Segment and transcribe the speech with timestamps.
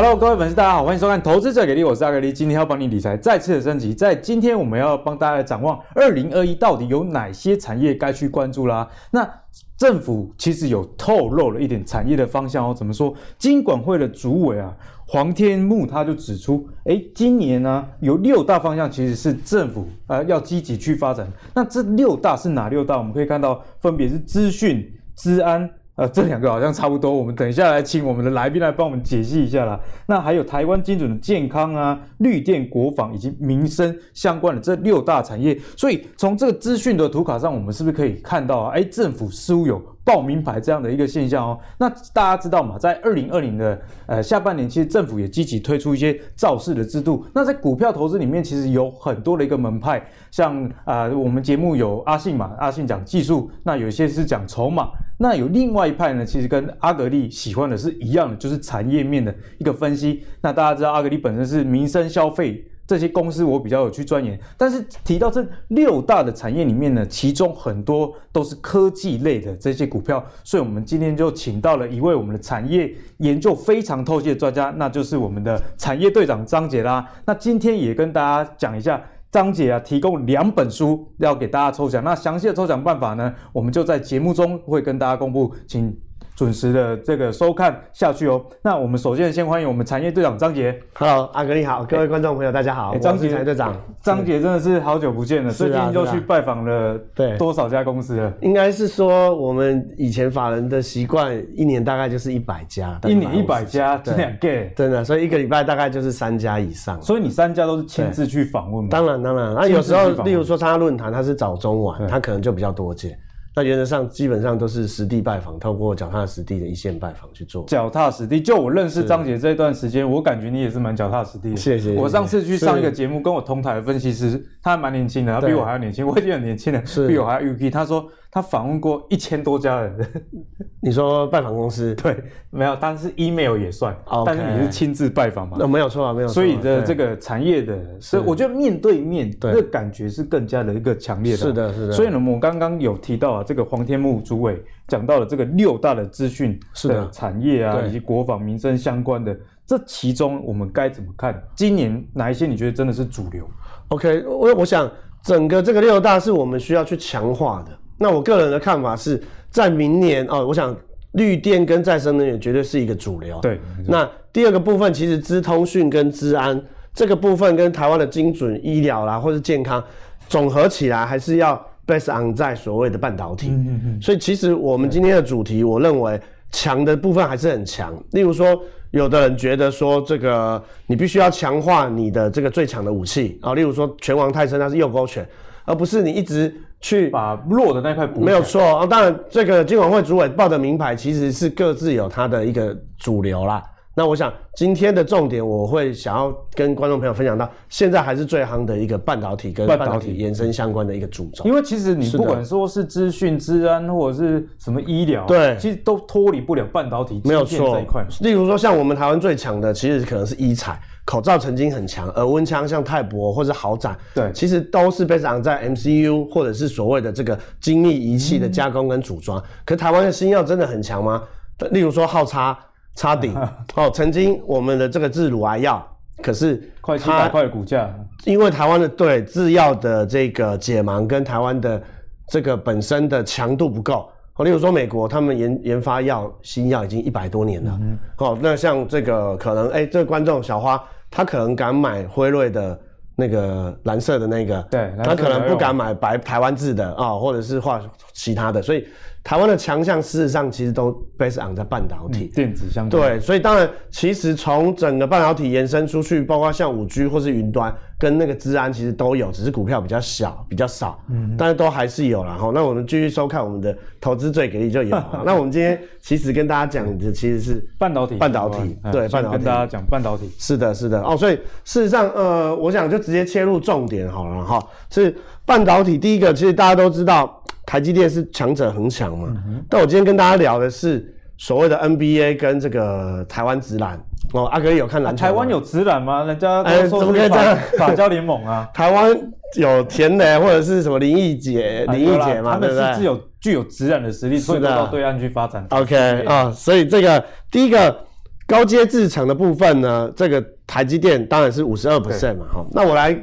[0.00, 3.92] Hello，各位粉丝，大家好，欢迎收看《投资者给力》，我是阿格力，今天要帮你理财再次的升级。
[3.92, 8.88] 在今天，我们要帮大家来展望二零二一到底有哪些产业该去关注啦。
[9.10, 9.28] 那
[9.76, 12.72] 政府其实有透露了一点产业的方向哦。
[12.72, 13.12] 怎么说？
[13.38, 14.72] 金管会的主委啊，
[15.04, 21.26] 黄天木他就指出，哎，今年呢、有六大方向，其实是政府、呃、要积极去发展。
[21.52, 22.96] 那这六大是哪六大？
[22.96, 25.68] 我们可以看到，分别是资讯、资安。
[25.98, 29.78] 呃，这两个好像差不多，我们等一下来请我们的来宾来帮我们解析一下啦。
[30.06, 35.58] 那还有台湾精准的健康啊、绿电、国防以及民生相关的这六大产业。
[35.76, 38.70] 所以从这个资讯的图卡上，我们是不是可以看到啊？
[38.76, 41.58] 哎，政府似乎有报名牌这样的一个现象哦。
[41.76, 47.26] 那大家知道嘛，在二零二零的呃下半年，其实政府也积极推出一些造势的制度。
[47.34, 54.90] 那在股票投资里面，其实有很多的一个门派，像啊、我们节目有阿信嘛，阿信讲技术，那有一些是讲筹码。
[55.20, 60.24] 那有另外一派呢，其实跟阿格力喜欢的是一样的，就是产业面的一个分析。
[60.40, 64.38] 那大家知道阿格力本身是民生消费这些公司，我比较有去钻研。
[64.56, 77.04] 但是提到这六大的产业里面呢，其中很多都是科技类的这些股票，所以我们今天就请到了一位我们的产业研究非常透彻的专家，那就是我们的产业队长张杰啦。
[77.26, 79.02] 那今天也跟大家讲一下。
[79.30, 82.02] 张姐啊，提供两本书要给大家抽奖。
[82.02, 85.96] 那详细的抽奖办法呢，我们就在节目中会跟大家公布，请。
[86.38, 88.40] 准时的这个收看下去哦。
[88.62, 90.80] 那我们首先先欢迎我们产业队长张杰。
[90.94, 92.96] Hello，阿哥你好，各位观众朋友大家好。
[92.98, 98.32] 张杰队长，张杰真的是好久不见了，最近又去拜访了对多少家公司了？
[98.40, 107.02] 应该是说我们以前法人的习惯，一年大概就是一百家，一年一百家，这两个真的，所以一个礼拜大概就是三家以上。
[107.02, 108.88] 所以你三家都是亲自去访问吗？
[108.92, 113.18] 当然当然，那有时候例如说参加论坛，他是早中晚，他可能就比较多见。
[113.58, 117.64] 那原则上基本上都是实地拜访，透过脚踏实地的一线拜访去做。
[117.64, 121.56] 脚踏实地，就我认识张姐这段时间，我感觉你也是蛮脚踏实地的。
[121.56, 121.94] 谢谢。
[121.94, 127.68] 我上次去上一个节目，跟我同台的分析师，他还蛮年轻的，他比我还要年轻，我已经很年轻了，比我还要 UK。
[127.68, 128.08] 他说。
[128.38, 130.22] 他访问过一千多家人，
[130.80, 131.92] 你说拜访公司？
[132.00, 132.16] 对，
[132.50, 134.22] 没有，但是 email 也算，Okay.
[134.24, 135.56] 但是你是亲自拜访嘛？
[135.58, 136.34] 那没有错啊，没有错。
[136.34, 141.38] 所以的这个产业的，所以我觉得面对面那个感觉是更加的一个强烈的。
[141.38, 141.92] 是的，是的。
[141.92, 151.42] 所以呢，我们刚刚有提到啊，这个黄天木主委讲到了这个六大的资讯的产业啊，以及国防民生相关的，这其中我们该怎么看？
[151.56, 153.44] 今年哪一些你觉得真的是主流
[153.88, 154.88] ？OK，我我想
[155.24, 157.76] 整个这个六大是我们需要去强化的。
[157.98, 159.20] 那我个人的看法是
[159.50, 160.74] 在明年哦，我想
[161.12, 163.40] 绿电跟再生能源绝对是一个主流。
[163.40, 163.60] 对。
[163.86, 166.62] 那第二个部分，其实资通讯跟资安
[166.94, 169.82] 这个部分，跟台湾的精准医疗啦，或是健康，
[170.28, 173.48] 总合起来还是要 based on 在所谓的半导体。
[173.48, 174.02] 嗯嗯嗯。
[174.02, 176.20] 所以其实我们今天的主题，我认为
[176.52, 177.92] 强的部分还是很强。
[178.12, 178.60] 例如说，
[178.92, 185.26] 有的人觉得说，这个你必须要强化你的这个最强的武器啊，例如说拳王泰森，他是右勾拳，
[185.64, 186.54] 而不是你一直。
[186.80, 188.86] 去把弱的那块补，没有错啊。
[188.86, 193.62] 当然，这个金管会主委报的名牌其实是各自有它的一个主流啦。
[193.94, 201.44] 那我想今天的重点，我会想要跟观众朋友分享到，现在还是最夯的一个半导体跟半导体延伸相关的一个主轴。
[201.44, 207.20] 因为其实你不管说是资讯、治安或者是什么医疗，对，其实都脱离不了半导体。
[207.24, 208.06] 没有错这一块。
[208.20, 210.80] 例如说，像我们台湾最强的，其实可能是医材。
[211.08, 219.40] 口罩曾经很强，而温枪像泰博或者豪展，对，其实都是 based on 在 MCU 或者是所谓的这个精密仪器的加工跟组装。
[219.40, 221.22] 嗯、 可台湾的新药真的很强吗？
[221.70, 222.58] 例如说号插
[222.94, 223.34] 插顶
[223.74, 225.82] 哦，曾经我们的这个治乳癌药，
[226.22, 227.88] 可是快七百块的股价，
[228.26, 231.82] 因为台湾的对制药的这个解盲跟台湾的
[232.26, 234.06] 这个本身的强度不够。
[234.36, 240.78] 哦，例如说美国他们研研发药新药已经一百多年了，嗯、哦，那像这个可能哎、欸，这个观众小花。
[241.10, 242.78] 他可能敢买辉瑞的
[243.16, 247.80] 那个蓝色的那个，对，他可能不敢买白台湾制的啊、哦，或者是画
[248.12, 248.86] 其他的，所以。
[249.24, 253.02] 台湾的强项事实上其实都 based on 在半导体、嗯、电子相关。
[253.02, 261.02] 对，所以当然，其实从整个半导体延伸出去，包括像五 G 或是云端跟那个资安，其实都有，只是股票比较小，比较少。
[261.10, 262.36] 嗯，但是都还是有啦。
[262.38, 262.50] 哈。
[262.54, 264.90] 那我们继续收看我们的投资最给力就有。
[265.26, 269.36] 那我们今天其实跟大家讲的其实是半导体，半导体，对，半导体。
[269.36, 270.30] 跟大家讲半导体。
[270.38, 271.02] 是的，是的。
[271.02, 271.34] 哦，所以
[271.64, 274.64] 事实上，呃，我想就直接切入重点好了哈。
[274.90, 275.14] 是
[275.44, 277.34] 半导体，第一个，其实大家都知道。
[277.66, 279.28] 台积电是强者恒强嘛？
[279.46, 283.98] 嗯、但我今天跟大家聊的是所谓的 NBA 跟这个台湾直篮
[284.34, 284.44] 哦。
[284.46, 285.24] 阿格力有看篮球？
[285.24, 286.24] 台湾有直篮吗？
[286.24, 287.56] 人家哎，怎么可以这样？
[287.78, 289.16] 法教联盟啊， 台湾
[289.56, 292.54] 有田雷或者是什么林毅杰、林毅杰嘛？
[292.54, 295.64] 他们是具有具有职篮的实力，所以到对岸去发展。
[295.70, 298.04] OK 啊，所以这个第一个
[298.46, 302.66] 高阶制程的部分呢，这个台积电当然是五十二 percent 嘛，哈。
[302.72, 303.16] 那我来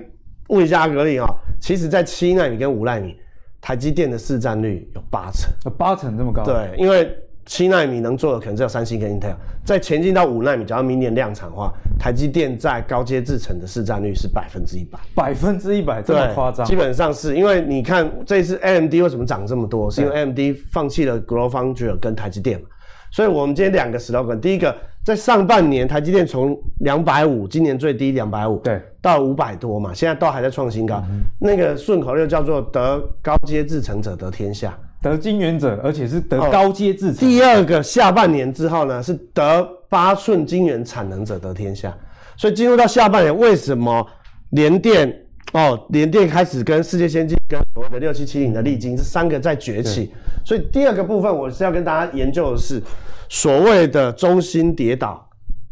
[0.47, 1.27] 问一下阿格力啊，
[1.59, 3.13] 其实在七纳米跟五纳米，
[3.59, 6.44] 台积电的市占率有八成，有八成这么高？
[6.45, 7.13] 对，因为。
[7.45, 16.65] 七纳米能做的可能只有三星跟 Intel，在前进到五纳米，假如明年量产的话，台积电在高阶制程的市占率是百分之一百，百分之一百这么夸张？
[16.65, 20.39] 基本上是因为你看这一次 AMD 为什么涨这么多，是因为 AMD
[20.71, 22.68] 放弃了 GlobalFoundries 跟台积电嘛，
[23.12, 34.75] 所以我们今天两个 slogan，第一个在上半年台积电从两百五，今年最低两百五，对，到五百多嘛，现在都还在创新高，嗯、那个顺口溜叫做得高阶制程者得天下。
[35.12, 37.16] 得晶圆者，而且是得高阶制程。
[37.16, 37.19] 哦。
[37.19, 41.96] 第二个，下半年之后呢，是得八寸晶圆产能者得天下。
[42.36, 44.06] 所以进入到下半年，为什么
[44.50, 45.16] 联电
[45.54, 50.12] 哦，联电开始跟世界先进、跟所谓的六七七零的力晶这三个在崛起。
[50.44, 52.81] 所以第二个部分，我是要跟大家研究的是
[53.30, 55.24] 所谓的中心跌倒，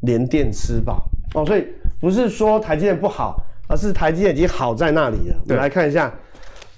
[0.02, 1.04] 联电吃饱
[1.34, 1.44] 哦。
[1.46, 1.66] 所以
[2.00, 5.36] 不是说台积电不好，而是台积电已经好在那里了。
[5.44, 6.14] 我们来看一下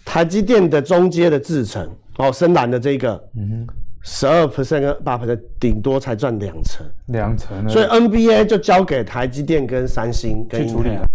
[0.06, 1.90] 台积电的中阶的制程。
[2.18, 3.68] 哦，深蓝的这个，嗯哼，
[4.02, 11.06] 十二 percent 跟八 percent，顶多才赚两成，两成，所以 NBA 就交给台积电跟三星跟去处理了。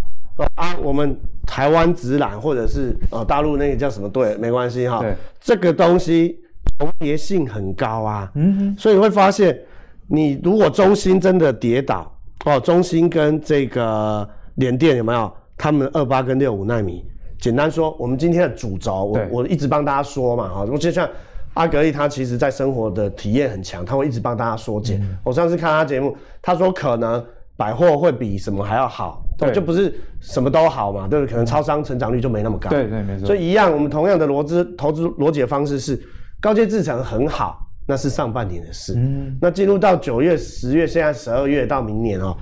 [0.56, 5.00] 啊，我们台湾直揽或者是呃大陆那个叫什么队，没关系哈。
[5.00, 6.38] 对，这个东西
[6.78, 9.58] 重叠性很高啊，嗯哼，所以你会发现，
[10.06, 12.10] 你如果中芯真的跌倒，
[12.44, 15.30] 哦，中芯跟这个联电有没有？
[15.56, 17.04] 他们二八跟六五纳米。
[17.40, 21.08] 简单说，我们今天的主轴，我我一直帮大家说嘛，哈，我就像
[21.54, 24.98] 阿格力，他其实在生活的体验很强，他会一直帮大家说解。
[25.00, 27.24] 嗯、我上次看他节目，他说可能
[27.56, 31.30] 百货会比什么还要好，对，就不是什么都好嘛，对不对？
[31.30, 33.26] 可能超商成长率就没那么高，对对没错。
[33.26, 35.98] 所以一样，我们同样的逻辑投资逻辑的方式是，
[36.40, 38.92] 高阶制程很好，那是上半年的事。
[38.98, 42.36] 嗯，那进入到九月、十月，现在十二月到明年哦，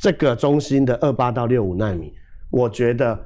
[0.00, 2.14] 这个中心的二八到六五纳米，
[2.50, 3.18] 我觉得。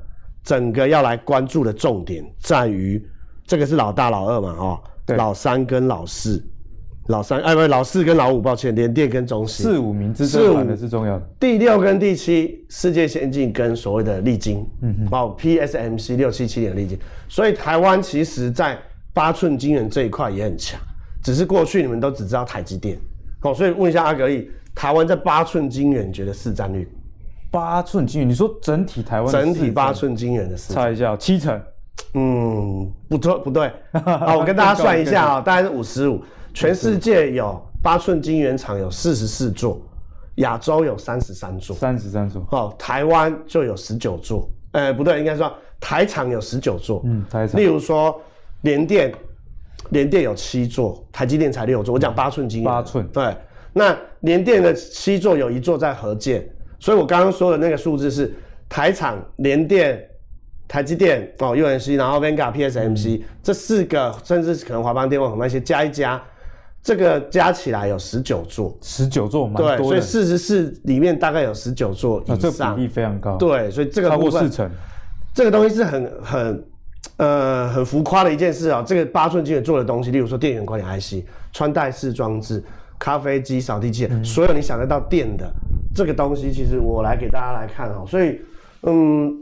[0.48, 3.06] 整个要来关注的重点在于，
[3.44, 4.80] 这个是老大老二嘛，哦，
[5.14, 6.42] 老三跟老四，
[7.08, 11.28] 老三哎不是老四跟老五，抱歉，联电跟中芯，四五名之争的是重要的。
[11.38, 16.98] 第六跟第七，世界先进跟所谓的利晶，嗯嗯，哦，PSMC 六七七零的力晶，
[17.28, 18.78] 所以台湾其实在
[19.12, 20.80] 八寸晶圆这一块也很强，
[21.22, 22.98] 只是过去你们都只知道台积电，
[23.42, 26.88] 哦，所以问一下阿格力，台湾在八寸晶圆觉得市占率？
[27.50, 31.60] 八寸晶圆，你说整体台湾整体八寸晶圆的市场，猜一下，七成？
[32.14, 33.70] 嗯，不错，不对。
[33.92, 36.22] 好，我跟大家算一下啊、喔，大概是五十五。
[36.54, 39.80] 全世界有八寸晶圆厂有四十四座，
[40.36, 42.46] 亚洲有三十三座，三十三座。
[42.50, 44.48] 哦，台湾就有十九座。
[44.72, 47.02] 呃、欸，不对，应该说台厂有十九座。
[47.04, 47.60] 嗯，台厂。
[47.60, 48.20] 例如说
[48.62, 49.12] 联电，
[49.90, 51.94] 联电有七座，台积电才六座。
[51.94, 52.70] 我讲八寸晶圆。
[52.70, 53.06] 八寸。
[53.08, 53.36] 对，
[53.72, 56.48] 那联电的七座有一座在合建。
[56.78, 58.32] 所以我刚刚说的那个数字是
[58.68, 60.02] 台厂、联电、
[60.66, 66.22] 台积电哦、UNC，然后 Vanguard、PSMC、嗯、这四个，甚至可能华邦电、旺宏那些加一加，
[66.82, 69.76] 这个加起来有十九座，十九座蛮多的。
[69.78, 73.36] 对，所以四十四里面大概有十九座以上，啊，这个比例非常高。
[73.36, 74.70] 对，所以这个超过四成，
[75.34, 76.64] 这个东西是很很
[77.16, 78.84] 呃很浮夸的一件事啊、喔。
[78.86, 82.62] 这个八寸晶圆做的东西，例如说电源管理 IC、穿戴式装置、
[82.98, 85.50] 咖啡机、扫地机、嗯，所有你想得到电的。
[85.98, 88.40] 这个东西其实我来给大家来看哦，所以
[88.82, 89.34] 嗯，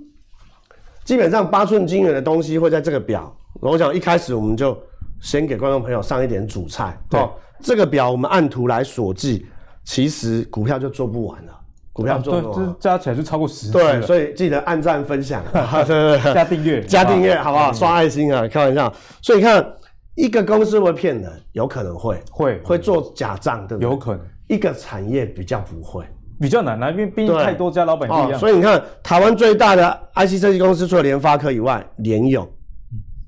[1.05, 3.31] 基本上八寸晶圆的东西会在这个表。
[3.61, 4.75] 我想一开始我们就
[5.21, 6.99] 先给观众朋友上一点主菜。
[7.11, 7.21] 对，
[7.61, 9.45] 这个表我们按图来锁记，
[9.85, 11.53] 其实股票就做不完了。
[11.93, 13.71] 股票做不完，这加起来就超过十。
[13.71, 17.71] 对，所以记得按赞分享， 对对对，加订阅，加订阅，好不好？
[17.71, 18.91] 刷爱心啊，开玩笑。
[19.21, 19.75] 所以你看，
[20.15, 23.91] 一个公司会骗人，有可能会会会做假账，对不对？
[23.91, 24.25] 有可能。
[24.49, 26.05] 一个产业比较不会。
[26.41, 28.33] 比较难，因为毕竟太多家老板不一样。
[28.33, 32.49] 哦，所以你看，台湾最大的 IC 设计公司，除了联发科以外，联咏、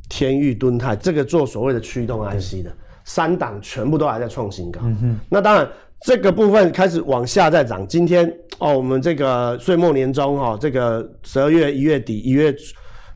[0.09, 2.73] 天域、敦泰，这个做所谓的驱动 IC 的
[3.05, 4.81] 三档，全部都还在创新高。
[4.85, 5.19] 嗯。
[5.29, 5.69] 那当然，
[6.03, 7.87] 这个部分开始往下再涨。
[7.87, 12.55] 今天哦，我们这个岁末年终哈，这个十二月、一月底、一月，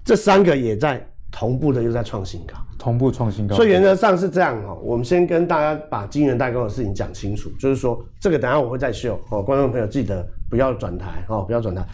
[0.04, 2.54] 这三个也在同步的又在创新高。
[2.82, 4.74] 同步创新高，所以原则上是这样哈。
[4.82, 9.40] 我们先跟大家把晶圆代工的事情讲清楚，就是说这个等下我会再秀哦。
[9.40, 11.84] 观众朋友记得不要转台哦，不要转台。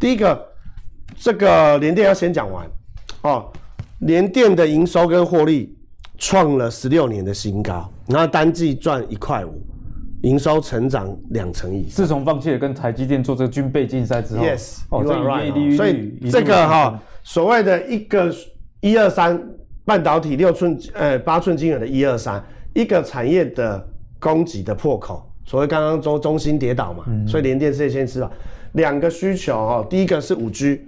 [0.00, 0.42] 第一个，
[1.16, 2.66] 这个联电要先讲完
[3.24, 3.52] 哦。
[3.98, 5.76] 联电的营收跟获利
[6.16, 9.60] 创了十六年的新高，然后单季赚一块五，
[10.22, 11.90] 营收成长两成以上。
[11.90, 18.34] 自从放弃了跟台积电做这个军备竞赛之后，yes，哦，这 right，所以这个哈所谓的一个
[18.80, 19.38] 一二三。
[19.88, 23.82] 半导体六寸呃八寸晶圆的一二三，一个产业的
[24.18, 28.30] 供给的破口所谓刚刚中中心跌倒嘛，嗯、所以联电是先吃吧。
[28.72, 30.82] 两个需求哦，第一个是五 G，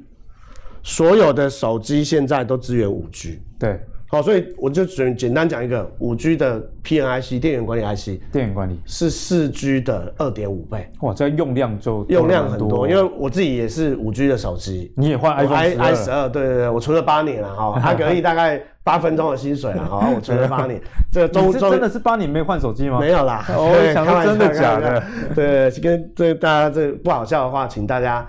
[0.82, 3.40] 所有的手机现在都支援五 G。
[3.58, 3.80] 对。
[4.10, 10.90] 好，所以我就简简单讲一个五 G 的 PNIC 电源管理 IC，电源管理是四 G 的二点五倍。
[11.02, 20.80] 哇，这用量就用量很多，因为我自己也是五 G 的手机，你也换 iPhone i 十二，对对对，我存了八年了哈， 还可以大概八分钟的薪水了哈，我存了八年。
[21.12, 22.98] 这个中中真的是八年没换手机吗？
[22.98, 25.00] 没有啦， 我想说真的假的？
[25.36, 28.26] 对，跟这大家这不好笑的话，请大家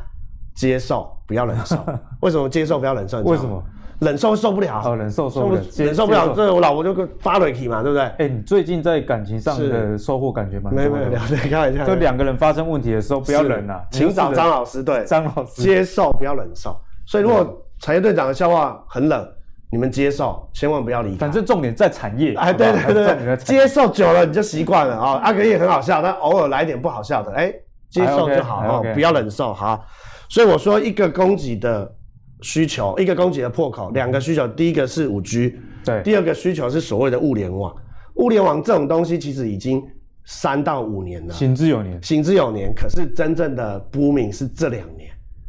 [0.53, 1.75] 接受，不要忍受。
[2.19, 3.19] 为什么接受不要忍受？
[3.23, 3.63] 为什么？
[4.01, 8.03] 忍受受不了，哦，忍受受不了，忍受不了，这我老婆就跟发雷霆嘛，对不对？
[8.17, 10.73] 哎，你最近在感情上的收获感觉蛮。
[10.73, 11.85] 没有没有，开玩笑。
[11.85, 14.81] 就两个人发生问题的时候，不要忍啊，请找张老师。
[14.81, 16.75] 对，张老师接受，不要忍受。
[17.05, 19.23] 所以如果产业队长的笑话很冷，
[19.71, 21.17] 你们接受，千万不要离开。
[21.17, 22.33] 反正重点在产业。
[22.33, 25.19] 哎，对对对，接受久了你就习惯了啊。
[25.23, 27.53] 阿格也很好笑，但偶尔来点不好笑的，哎，
[27.91, 29.53] 接受就好，不要忍受。
[29.53, 29.79] 好，
[30.27, 31.93] 所以我说一个供给的。
[32.41, 35.55] 需求一个供给的破口，两个需求，第一个是五 G，
[35.85, 37.75] 对，第二个需求是所谓的物联网。
[38.15, 39.81] 物联网这种东西其实已经
[40.25, 42.73] 三到五年了，行之有年，行之有年。
[42.75, 45.00] 可是真正的 booming 是这两年。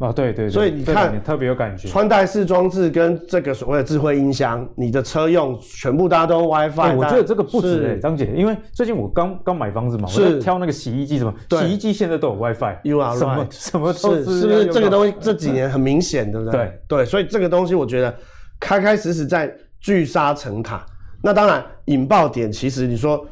[0.03, 1.87] 哦，对对，所以你看，特别有感觉。
[1.87, 6.97] 穿戴式装置跟这个所谓的智慧音箱，你的车用全部大家都 WiFi。
[6.97, 12.79] 我觉得这个不止哎，张姐，因为最近我刚刚买房子嘛，我在挑那个洗衣机什么，洗衣机现在都有 WiFi。
[12.83, 13.19] You are right。
[13.19, 16.53] 什么什么都是，是不是这个东西这几年很明显，对不对？
[16.53, 18.13] 对对，所以这个东西我觉得
[18.59, 20.85] 开开始始在聚沙成塔。
[21.23, 23.25] 那当然引爆点，其实你说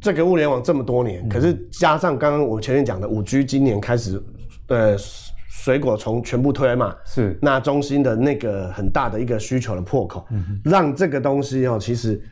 [0.00, 4.20] 这个物联网这么多年，可是加上刚刚我前面讲的五 G，今年开始，
[4.66, 4.96] 呃。
[5.66, 7.36] 水果从全部推嘛，是。
[7.42, 10.24] 那中心的那个很大的一个需求的破口，
[10.62, 12.22] 让这个东西哦，其实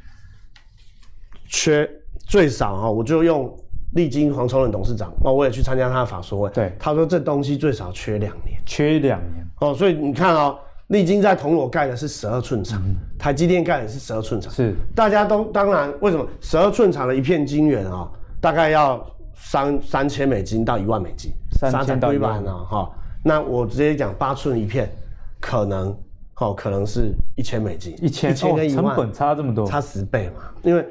[1.49, 1.85] 缺
[2.29, 3.53] 最少哈，我就用
[3.95, 9.45] 力晶黄崇仁董事长哦，我也去参加他的法说会，对，他说这东西最少缺两年，缺两年。
[9.61, 14.77] 哦，所以你看哦，力晶在铜锣盖的是十二寸厂，嗯、台积电盖的是十二寸厂，是。
[14.95, 16.25] 大家都当然为什么？
[16.41, 18.09] 十二寸厂的一片晶圆啊，
[18.41, 22.41] 大概要三三千美金到一万美金，三千到一万。
[22.45, 22.89] 呢哈。
[23.25, 24.87] 那我直接讲八寸一片，
[25.41, 25.97] 可能
[26.37, 30.43] 哦，可能是一千美金，一千一千跟一万，成本差这么多，差十倍嘛。
[30.63, 30.87] 因为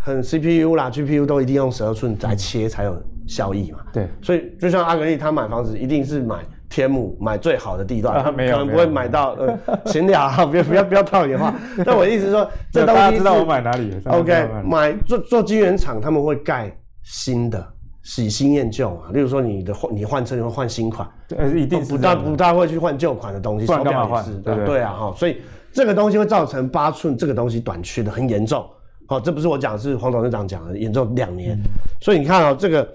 [0.00, 2.96] 很 CPU 啦，GPU 都一定用十二寸来切才有
[3.26, 3.80] 效益嘛。
[3.92, 11.52] 对，所以就像阿格丽他买房子，一定是买天母，买最好的地段，啊、没有可能不会买到呃，闲聊哈，不要不要不要套你话。
[11.84, 16.72] 但我的意思是说，这东西大家知道我买哪里？OK，买做做晶圆厂，他们会盖
[17.02, 17.72] 新的。
[18.04, 24.34] 喜新厌旧嘛，例如说你的换你换车你会换新款，呃，一定是不大不大会去换旧款的东西，手表也是？
[24.38, 25.38] 对对对啊哈，所以
[25.72, 28.64] 这个东西会造成八寸这个东西短缺的很严重，
[29.06, 31.58] 好，这不是我讲，是黄董事长讲的，严重两年，
[32.00, 32.88] 所以你看啊，这个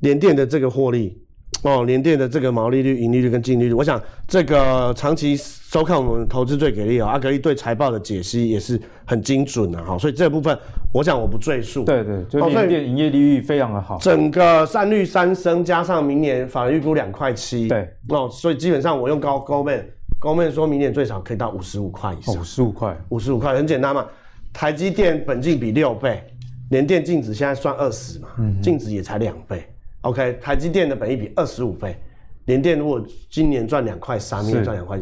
[0.00, 1.19] 联电的这个获利。
[1.62, 10.58] 哦，联电的这个毛利率、盈利率跟净利率，我想这个长期收看我们投资最给力啊，阿格力对财报的解析也是很精准的哈，所以这部分
[10.90, 11.84] 我想我不赘述。
[11.84, 19.86] 对对，就联电营业利率非常的好，整个三率三升，加上明年法人预估两块七，对，哦，所以基本上我用高高面
[20.18, 24.06] 高面说明年最少可以到五十五块以上，五十五块，五十五块很简单嘛，
[24.50, 26.24] 台积电本净比六倍，
[26.70, 29.62] 联电净值现在算二十嘛，嗯，净值也才两倍。
[30.02, 31.94] OK，台积电的本益比二十五倍，
[32.46, 34.98] 联电如果今年赚两块三，明年赚两块，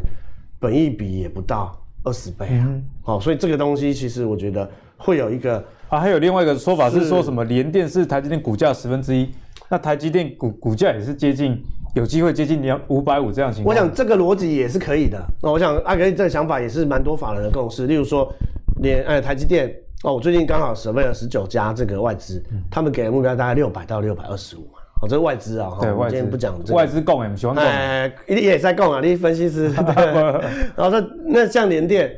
[0.58, 2.68] 本益比也不到二十倍啊。
[3.02, 9.30] 好，所以这个东西其实我觉得会有一个啊，还有另外一个说法是说什么联电是台积电股价十分之一，
[9.68, 11.62] 那台积电股股价也是接近，
[11.94, 13.72] 有机会接近两五百五这样情况。
[13.72, 15.24] 我想这个逻辑也是可以的。
[15.40, 18.32] 那我想阿格力这个想法也是蛮多法人的共识，例如说
[18.82, 24.77] 联呃台积电哦，我最近刚好 survey 了十九家这个外资，他们给的目标大概六百到六百二十五嘛。
[25.00, 29.68] 哦，这是外资啊，哈，外资今天不讲外资供哎，喜欢供哎，也也在供啊，你分析师。
[30.76, 32.12] 然后说那像联电，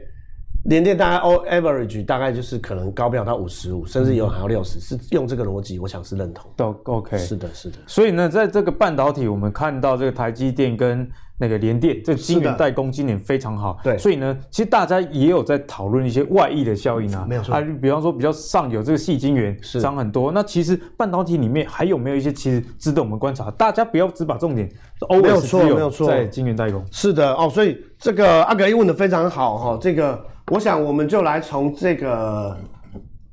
[0.64, 6.50] 联电大概 all average 大概就是可能高标到五十五，甚至有还要六十，是用这个逻辑，我想是认同。
[6.56, 7.18] 都 OK。
[7.18, 7.76] 是的，是的。
[7.87, 11.08] 所以呢，在这个半导体，我们看到这个台积电跟。
[11.40, 19.80] 那个联电，这个晶圆代工今年非常好，对，所以呢，其实大家也有在讨论一些外溢的效应啊，没有错啊，比方说比较上游这个细晶圆是。
[19.80, 23.50] 涨很多，那其实半导体里面还有没有一些其实值得我们观察？
[23.52, 24.70] 大家不要只把重点
[25.09, 26.85] 没有错，没有错，在晶圆代工。
[26.92, 27.35] 是的。
[27.35, 32.54] 哦，所以这个阿格一问的非常好哈，这个我想我们就来从这个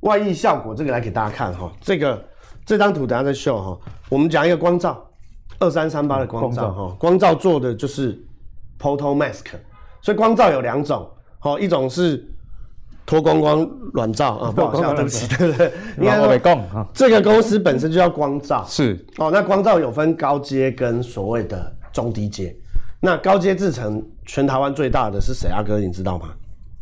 [0.00, 2.24] 外溢效果这个来给大家看哈，这个
[2.64, 5.04] 这张图等下再秀哈，我们讲一个光罩。
[5.58, 8.18] 二三三八的光照哈，光照做的就是
[8.80, 9.44] photomask，
[10.00, 12.24] 所以光照有两种，好，一种是
[13.04, 15.72] 脱光光软罩啊，不好笑， 对不起，对不对？
[15.98, 19.30] 应该说这个公司本身就叫光照，是哦。
[19.32, 22.54] 那光照有分高阶跟所谓的中低阶。
[23.00, 25.48] 那高阶制成全台湾最大的是谁？
[25.48, 26.28] 阿哥，你知道吗？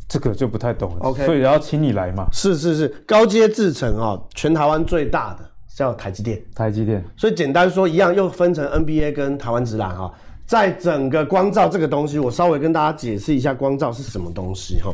[0.09, 0.99] 这个就不太懂了。
[1.00, 2.26] OK，所以要请你来嘛。
[2.33, 6.42] 是是是，高阶制程啊，全台湾最大的叫台积电。
[6.54, 7.04] 台积电。
[7.18, 10.11] 所以简单说，一样又分成 NBA 跟台湾直男哈。
[10.47, 14.90] 在整个光照这个东西，我稍微跟大家解释一下光照是什么东西哈。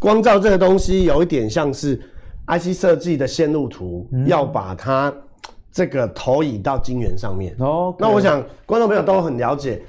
[0.00, 1.94] 光照这个东西有一点像是
[2.48, 5.14] IC 设计的线路图，嗯、要把它
[5.70, 7.54] 这个投影到晶圆上面。
[7.60, 9.80] 哦.那我想观众朋友都很了解，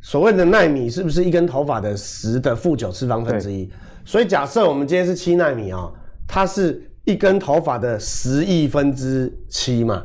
[0.00, 3.68] 所谓的纳米是不是一根头发的十的负九次方分之一？
[4.04, 5.90] 所以假设我们今天是七纳米啊，
[6.28, 10.02] 它是一根头发的十亿分之七嘛。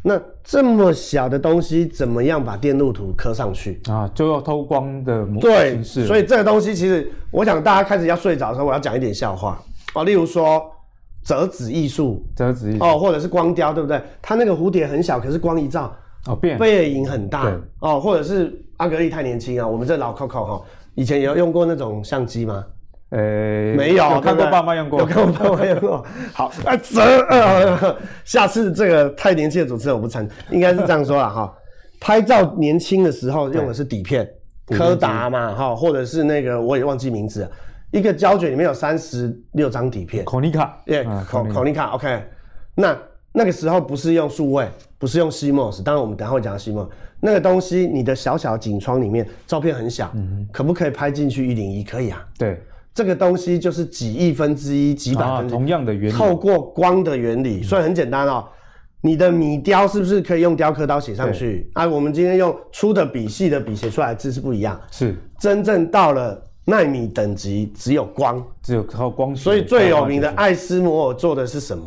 [0.00, 4.08] 那这么小的东西，怎么样把电路图刻上去啊？
[4.14, 9.60] 就要偷光的模对，所以这个东西其实，我想大家开始要睡着的时候，我要讲一点笑话
[9.94, 10.04] 哦。
[10.04, 10.62] 例如说
[11.24, 14.00] 折纸艺术，折纸艺术哦，或者是光雕，对不对？
[14.22, 15.92] 它那个蝴蝶很小，可是光一照
[16.26, 18.00] 哦，变背影很大哦。
[18.00, 20.62] 或者是阿格力太年轻啊，我们这老 Coco 哈，
[20.94, 22.64] 以前有用过那种相机吗？
[23.10, 26.04] 呃，欸、没有，有看过爸妈用过，有看过爸妈用过。
[26.34, 31.54] 好，啊，这，呃， 下次这个太年轻的主持人我不参，应该是这样说了哈。
[32.00, 34.28] 拍照年轻的时候用的是底片，
[34.66, 37.50] 柯达嘛哈，或者是那个我也忘记名字了，
[37.92, 40.24] 一个胶卷里面有三十六张底片。
[40.26, 42.22] 孔尼卡，耶，孔孔尼卡，OK。
[42.74, 42.96] 那
[43.32, 46.88] 那个时候不是用数位，不是用 CMOS，当然我们等下会讲 CMOS。
[47.20, 51.82] 那个东西，你的小小景窗里面照片很小，嗯、可不可以拍进去一零一？
[51.82, 52.62] 可以啊，对。
[52.98, 58.44] 这个东西就是几亿分之一、几百分之一，同样的原理，透过光的原理，所以很简单哦。
[59.02, 61.70] 你的米雕是不是可以用雕刻刀写上去？
[61.74, 64.80] 啊，我们今天用粗的笔、细的笔写出来的字是不一样。
[64.90, 69.32] 是，真正到了纳米等级，只有光，只有靠光。
[69.36, 71.84] 所以最有名的艾斯摩尔做的是什么？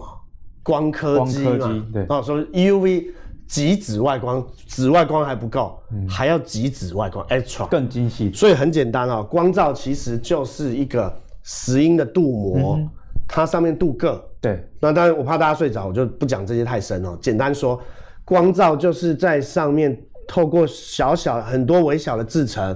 [0.63, 1.85] 光刻机嘛。
[1.91, 3.07] 对，哦，所以 UV。
[3.51, 8.31] 极紫外光，紫外光还不够，嗯、还要极紫外光，extra 更精细。
[8.33, 12.89] 所以很简单哦，光照其实就是一个石英的镀膜，嗯、
[13.27, 14.17] 它上面镀铬。
[14.39, 17.17] 对，那当然我怕大家睡着，我就不讲这些太深哦。
[17.21, 17.77] 简单说，
[18.23, 22.73] 光照就是在上面透过小小很多微小的制程，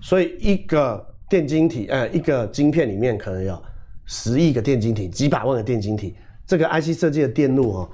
[0.00, 3.60] 所以一个电晶体，呃，一个晶片里面可能有
[4.06, 6.14] 十亿个电晶体，几百万个电晶体。
[6.46, 7.90] 这个 IC 设计的电路哦。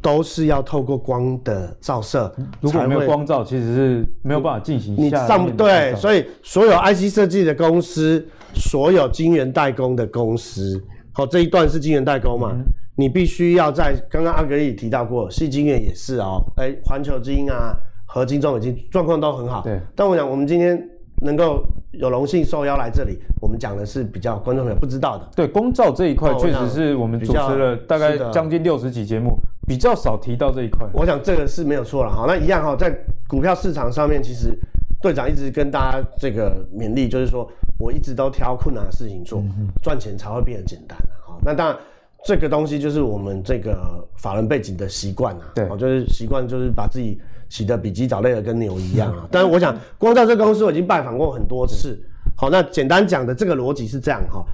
[0.00, 5.22] 都是要透过光的照射，如果没有光照，其实是没有办法进行下。
[5.22, 10.80] 你上对，所以所有 IC 设计的公司，所有晶圆代工的公司，
[11.12, 12.52] 好，这一段是晶圆代工嘛？
[12.52, 17.74] 嗯、你必须要在刚刚阿格力提到过，细晶圆也是哦，哎、欸，环球晶啊，
[18.06, 19.62] 合金、中已经状况都很好。
[19.62, 20.80] 对，但我想我们今天
[21.20, 25.28] 能够有荣幸受邀来这里，我们讲的是比较观众朋友不知道的。
[25.34, 29.36] 对，公照这一块确实是我们主持了大概将近六十集节目。
[29.66, 32.24] 比较少提到这一块，我想这个是没有错了哈。
[32.26, 32.90] 那一样哈，在
[33.28, 34.58] 股票市场上面，其实
[35.02, 37.46] 队长一直跟大家这个勉励，就是说
[37.78, 39.44] 我一直都挑困难的事情做，
[39.82, 40.96] 赚、嗯、钱才会变得简单。
[41.22, 41.76] 好，那当然
[42.24, 49.20] 这个东西就是我们这个法人背景的习惯啊，对，就是习惯就是把自己洗得比鸡早累得跟牛一样啊。
[49.22, 51.90] 嗯、但是我想，光照这个公司我已经拜访过很多次。
[51.90, 54.44] 嗯、好，那简单讲的这个逻辑是这样哈。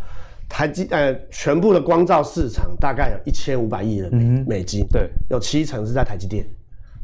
[0.46, 6.46] 台积呃，全部的光照市场大概有一千五百亿的美美金，对，有七成是在台积电，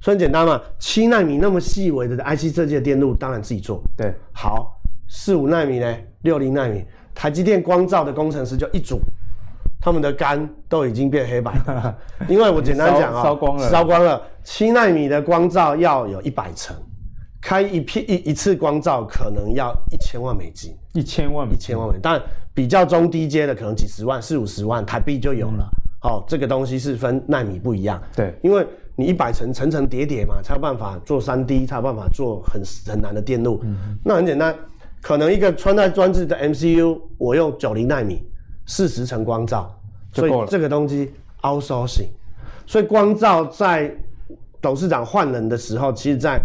[0.00, 9.00] 所以很简单嘛，七纳米那么细微的 IC 设计的电路，当然自己做，对，好，四五纳米呢，六零纳米，台积电光照的工程师就一组，
[9.80, 11.98] 他们的肝都已经变黑白了，
[12.28, 16.76] 因为我简单讲啊，烧光了，烧光了，七纳米的光照要有一百层。
[17.40, 22.20] 开一片一一次光照可能要一千万美金，一千万，一千万美金，但
[22.52, 25.70] 比较中低阶的可能几十万、四五十万台币就有了。
[26.00, 32.60] 好、嗯哦，这个东西是分纳米不一样，对，因为你一百层层层叠叠嘛，才有办法做三 D，才有办法做很
[32.92, 33.60] 很难的电路。
[33.62, 34.52] 嗯、那很简单，
[35.00, 38.20] 可能一个穿戴装置的 MCU，我用九零纳米
[38.66, 39.72] 四十层光照，
[40.12, 42.08] 所以这个东西 outsourcing。
[42.66, 43.96] 所以光照在
[44.60, 46.40] 董事长换人的时候，其实在。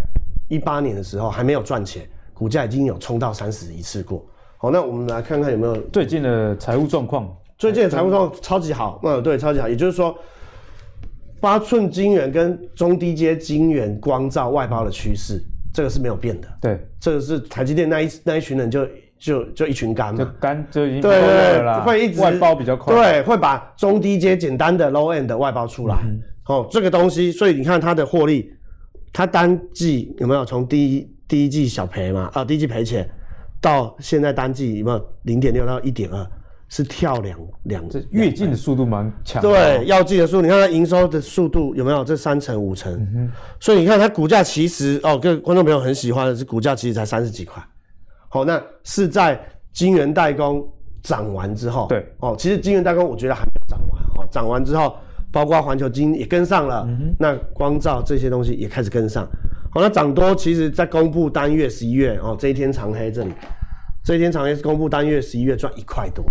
[0.48, 4.24] 一八年的时候还没有赚钱，股价已经有冲到三十一次过。
[4.58, 7.28] 好，那我们来看看有没有最近的财务状况。
[7.58, 9.68] 最近的财务状况超级好，嗯，对，超级好。
[9.68, 10.16] 也就是说，
[11.40, 15.42] 八寸晶圆跟中低阶晶圆光照外包的趋势，
[15.74, 16.46] 这个是没有变的。
[16.60, 18.86] 对，这个是台积电那一那一群人就
[19.18, 20.32] 就就一群干嘛？
[20.38, 22.94] 干就已经对对对，会一直外包比较快。
[22.94, 25.96] 对，会把中低阶简单的 low end 的外包出来。
[26.04, 28.52] 嗯、哦，这个东西，所以你看它的获利。
[29.12, 32.30] 它单季有没有从第一第一季小赔嘛？
[32.34, 33.08] 啊，第一季赔钱，
[33.62, 36.26] 到现在单季有没有零点六到一点二？
[36.68, 39.40] 是跳两两，这跃进的速度蛮强。
[39.40, 42.92] 对，要进的速度，你看它营收的速度有没有这三成五成？
[43.14, 43.30] 嗯、
[43.60, 47.62] 所以你看它股价其实哦，各位观众朋友很喜欢的是股价其实才三十几块。
[48.28, 49.40] 好，那是在
[49.72, 50.68] 金圆代工
[51.02, 51.86] 涨完之后。
[51.88, 54.96] 对，哦，其实金圆代工我觉得还没有涨完哦，涨完之后，
[55.32, 59.26] 包括环球金也跟上了，嗯、那光照这些东西也开始跟上。
[59.70, 63.30] 好，那涨多其实在公布单月十一月哦，这一天长黑这里，
[64.04, 66.24] 这一天长黑是公布单月十一月赚一块多。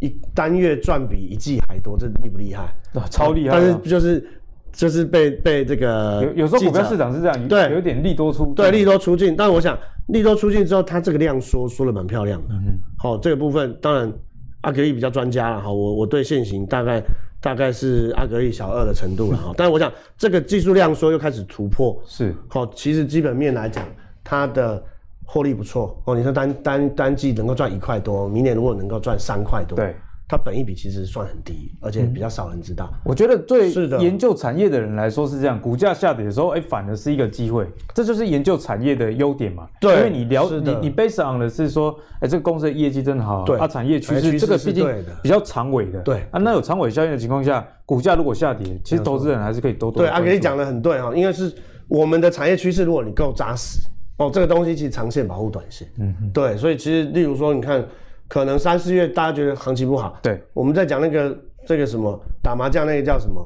[0.00, 2.62] 一单月赚比一季还多，这厉不厉害？
[2.94, 3.58] 啊，超厉害！
[3.58, 4.24] 但是就是
[4.72, 9.34] 就是被被这个有有时候股票市场是这样，对，有点利多出对利多出尽。
[9.34, 12.54] 但是我想利多出尽之后，它这个量缩缩的蛮漂亮的。
[12.54, 14.12] 嗯，好，这个部分当然
[14.60, 15.68] 阿格力比较专家了哈。
[15.68, 17.02] 我我对现行大概
[17.40, 19.54] 大概是阿格力小二的程度了哈。
[19.56, 22.66] 但是我想这个技术量缩又开始突破，是好。
[22.74, 23.84] 其实基本面来讲，
[24.22, 24.82] 它的。
[25.30, 29.94] 获利不错哦，你说单单单季能够赚一块多，明年如果能够赚三块多，对，
[30.28, 32.92] 它本益比其实算很低，而且比较少人知道。
[33.02, 39.66] 我觉得对研究产业的人来说是这样，股价下跌的时候，哎，反而是一个机会，这就是研究产业的优点嘛。
[39.80, 44.86] 对，因为你了你你 base on 的是说，哎，这个公司的业绩真的好，对，它产业趋势这个毕竟
[45.22, 50.02] 比较长尾的，对啊，那有长尾效应的情况下，股价如果下跌，其实投资人还是可以多多。
[50.02, 51.50] 对，阿给你讲的很对哈，因为是
[51.88, 53.80] 我们的产业趋势，如果你够扎实。
[54.18, 57.86] 哦，这个东西其实长线保护短线，嗯哼，对，所以其实例如说，你看，
[58.28, 61.36] 可能三四月大家觉得行情不好，对，我们在讲那个
[61.66, 63.42] 这个什么打麻将那个叫什么，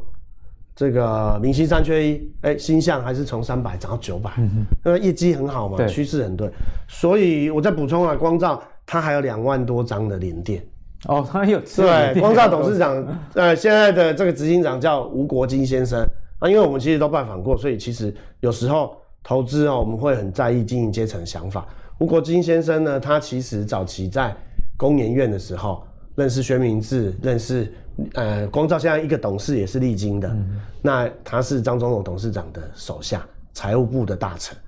[0.74, 5.86] 这个明星三缺一，哎，星象还是从三百涨到九百，嗯哼，那业绩很好嘛，对。
[5.86, 6.50] 趋势很对，
[6.88, 10.62] 所以我再补充啊，光照它还有两万多张的联电，
[11.06, 16.04] 哦，它有对，光照董事长，呃，现在的这个执行长叫吴国金先生。
[16.40, 18.96] 啊，因为我们其实都拜访过，所以其实有时候。
[19.24, 21.64] 投资哦，我们会很在意经营阶层的想法。
[22.00, 24.34] 吴国金先生呢，他其实早期在
[24.82, 27.72] 工研院的时候认识薛明志，认识
[28.14, 30.26] 呃光照现在一个董事也是历经的。
[30.28, 34.58] 嗯、那他是张忠谋董事长的手下，财务部的大臣。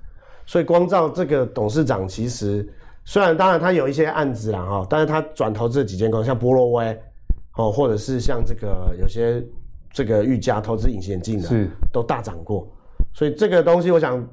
[0.45, 2.65] 所以光照这个董事长其实
[3.03, 6.97] 虽然当然他有一些案子啦哈，但是他转投资几间公司，像波若威
[7.57, 9.43] 哦，或者是像这个有些
[9.91, 12.65] 这个玉佳投资隐形眼镜的，是都大涨过。
[13.13, 14.25] 所以这个东西，我想。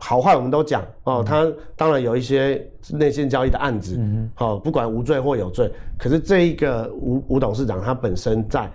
[0.00, 8.70] 好坏我们都讲哦，他当然有一些内线交易的案子，嗯哼，哦，不管无罪或有罪，可是这一个吴吴董事长他本身在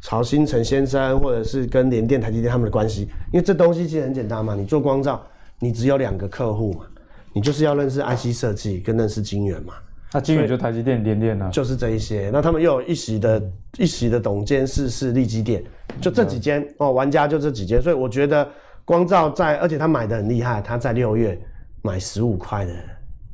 [0.00, 5.20] 曹新诚先生或者是跟联电、台积电他们的关系，因为这东西其实很简单嘛，你做光照，
[5.58, 6.86] 你只有两个客户嘛，
[7.32, 9.74] 你就是要认识 IC 设计跟认识晶圆嘛，
[10.12, 13.42] 那晶圆就台积电、联电啊，就是这一些，那他们又有一席的
[13.76, 15.64] 一席的董监事是立基电，
[16.00, 18.46] 就这几间、嗯、哦，玩家就这几间，所以我觉得。
[18.90, 21.40] 光照在，而且他买的很厉害，他在六月
[21.80, 22.72] 买十五块的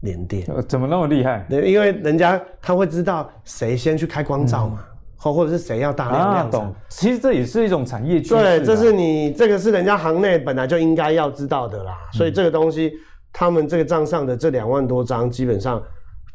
[0.03, 1.47] 联电，怎么那么厉害？
[1.49, 4.85] 对，因为人家他会知道谁先去开光照嘛，
[5.17, 6.73] 或、嗯、或者是谁要大量量产、啊。
[6.91, 8.35] 其实这也是一种产业趋势。
[8.35, 11.97] 对，这是你这个是人家行内本来就应该要知道的啦。
[12.13, 12.93] 嗯、所以这个东西，
[13.33, 15.83] 他们这个账上的这两万多张，基本上。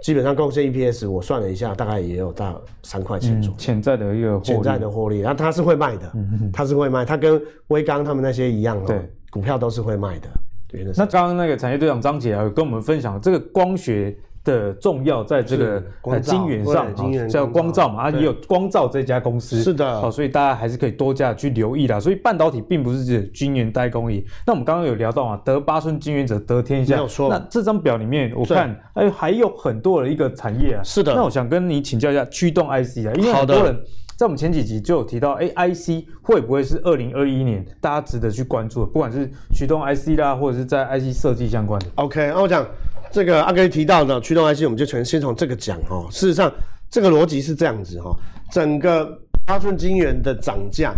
[0.02, 3.58] 基本上贡献 EPS，我算了一下，大概也有到三块钱左右。
[3.58, 6.12] 潜在的一个潜在的获利，然后它是会卖的，
[6.52, 10.28] 它是会卖，它跟威刚他们那些一样哦，对，股票都是会卖的。
[10.68, 14.18] 对，那刚刚那个产业队长张杰啊，跟我们分享这个光学。
[14.44, 16.88] 的重要在这个呃晶圆上，
[17.30, 22.00] 叫光照嘛，啊也有光照这家公司，是的，好，所以大家还是可以多加去留意啦。
[22.00, 24.26] 所以半导体并不是只有晶圆代工而已。
[24.46, 27.30] 那我们刚刚有聊到啊，得八寸晶圆者得天下，没有错。
[27.30, 31.14] 那这张表里面我看哎还有很多的一个产业啊，是的。
[31.14, 33.80] 那我想跟你请教一下驱动 IC 啊，因为很多人
[34.18, 38.86] 在我们前几集就有提到，哎，IC 会不会是二零二一年大家值得去关注的？
[38.88, 41.88] 不管是驱动 IC 啦，或者是在 IC 设计相关的。
[41.96, 42.66] OK，那我讲。
[43.12, 46.08] 这个阿哥提到的驱动 IC，我们就全先从这个讲哈。
[46.10, 46.52] 事实上，
[46.90, 48.16] 这个逻辑是这样子哈。
[48.52, 49.06] 整个
[49.46, 50.94] 八寸晶圆的涨价，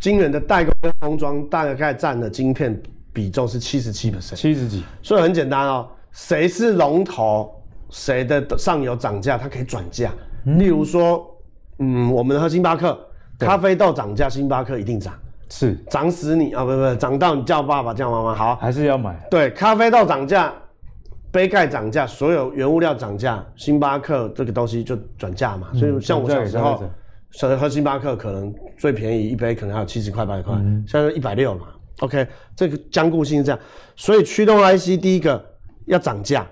[0.00, 2.80] 晶圆的代工跟封装大概占了晶片
[3.12, 4.82] 比重是七十七 percent，七十几。
[5.02, 7.50] 所以很简单哦，谁是龙头，
[7.90, 10.10] 谁的上游涨价，它可以转嫁。
[10.46, 11.26] 嗯、例如说，
[11.78, 12.98] 嗯，我们喝星巴克，
[13.38, 15.12] 咖啡豆涨价，星巴克一定涨。
[15.52, 16.64] 是涨死你啊！
[16.64, 19.20] 不不，涨到你叫爸爸叫妈妈，好，还是要买。
[19.28, 20.52] 对，咖啡豆涨价。
[21.32, 25.68] 杯盖涨价，所有原物料涨价，星巴克这个东西就转价嘛。
[25.74, 26.82] 所以像我小时候，
[27.30, 30.54] 小时候喝星巴克可能最便宜一杯可能还有七十块、八十块，
[30.86, 31.66] 现在一百六嘛。
[32.00, 33.60] OK，这个坚固性是这样。
[33.94, 35.44] 所以驱动 IC 第一个
[35.86, 36.46] 要涨价。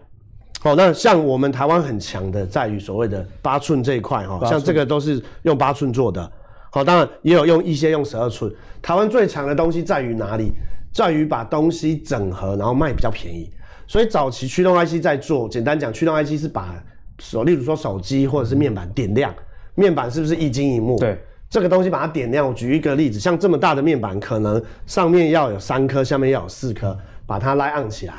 [0.61, 6.31] 好，那像我们台湾很强的在于所谓的八寸这一块哈，像这个都是用八寸做的。
[6.71, 8.53] 好，当然也有用一些用十二寸。
[8.83, 10.53] 台湾最强的东西在于哪里？
[10.93, 13.49] 在于把东西整合，然后卖比较便宜。
[13.89, 16.81] 所以早期驱动 IC 在做，简单讲，驱动 IC 是把
[17.19, 19.35] 手，例如说手机或者是面板点亮，
[19.75, 20.99] 面板是不是一晶一幕？
[20.99, 22.47] 对，这个东西把它点亮。
[22.47, 26.97] 我举一个例子，像这么大的面板，可能上面要有三颗，下面要有四颗，
[27.27, 28.15] 把它拉暗起来。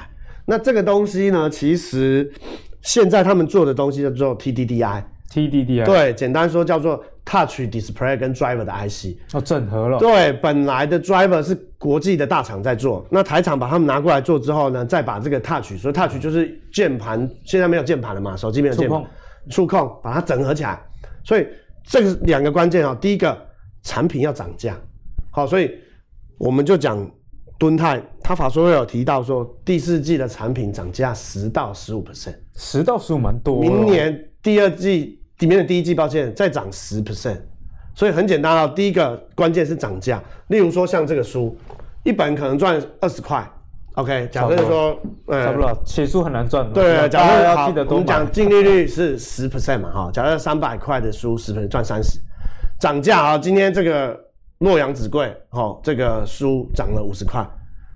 [0.45, 2.29] 那这个东西呢，其实
[2.81, 5.03] 现在他们做的东西叫做 TDDI。
[5.31, 9.99] TDDI 对，简单说叫做 Touch Display 跟 Driver 的 IC 哦，整合了。
[9.99, 19.01] 对，本来的 Driver 是国际的大厂在做，那台厂把他们拿过来做之后呢，再把这个 Touch，所以 Touch 就是键盘，现在没有键盘了嘛，手机没有键盘，
[19.49, 20.79] 触控，控把它整合起来。
[21.23, 21.47] 所以
[21.83, 23.35] 这个两个关键啊，第一个
[23.81, 24.77] 产品要涨价，
[25.31, 25.71] 好，所以
[26.37, 27.09] 我们就讲
[27.57, 33.61] 敦泰，他法说会有提到说第四季的产品涨价十到十五 percent，十到十五蛮多。
[33.61, 35.17] 明年第二季。
[35.39, 37.39] 里面的第一季，抱歉，再涨十 percent，
[37.99, 38.65] 所以很简单啊。
[38.65, 41.53] 第一个关键是涨价，例如说像这个书，
[42.03, 43.45] 一本可能赚二十块
[43.95, 44.25] ，OK。
[44.31, 46.71] 假设说，呃，差不多，写书很难赚。
[46.71, 47.95] 对，假设要记得多。
[47.95, 50.09] 我们讲净利率是十 percent 嘛，哈。
[50.13, 52.17] 假设三百块的书十 percent 赚三十，
[52.79, 54.17] 涨价啊，今天这个
[54.59, 57.45] 洛阳纸贵，哈，这个书涨了五十块，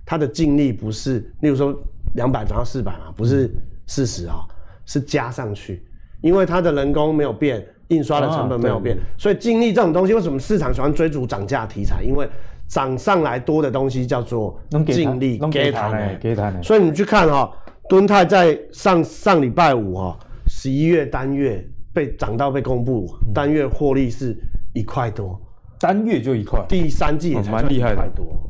[0.06, 1.74] 它的净利不是，例如说
[2.16, 3.50] 两百涨到四百嘛，不是
[3.88, 4.44] 四十啊，
[4.86, 5.88] 是加上去。
[6.20, 12.02] 因为它的人工没有变，印刷的成本没有变，啊、所以净利这种东西，为什么市场喜欢追逐涨价题材？
[12.04, 12.28] 因为
[12.68, 16.64] 涨上来多的东西叫做净利，给它呢，给它呢。
[16.64, 17.54] 所以你去看哈、喔，
[17.88, 24.36] 敦泰在上上礼拜五哈、喔，十一月单月被涨到被公布，单月获利是
[24.74, 25.40] 一块多。
[25.80, 28.02] 单月就一块，第三季也才蛮厉害的，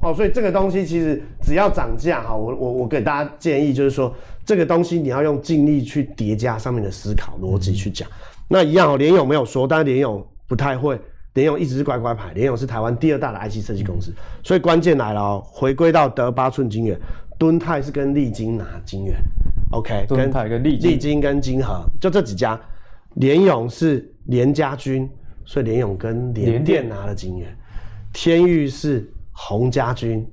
[0.04, 0.14] 哦。
[0.14, 4.14] 所以这个东西其实只要涨价哈，我我我给大家建议就是说，
[4.46, 8.08] 这个东西你要用净利去叠加上面的思考逻辑去讲。
[8.08, 8.14] 嗯、
[8.54, 11.02] 那一样哦，联咏没有说，但是联咏不太会，
[11.34, 14.12] 联咏一直是乖乖牌，联咏是台湾第二大的 IC 设计公司。
[14.12, 16.96] 嗯、所以关键来了哦，回归到德八寸晶圆，
[17.40, 19.16] 敦泰是跟利晶拿晶圆
[19.72, 22.60] ，OK，敦泰跟力力晶跟晶和就这几家，
[23.16, 25.10] 联咏是联家军。
[25.46, 27.54] 所以联咏跟联电拿了晶圆，
[28.14, 30.26] 天钰是鸿家军，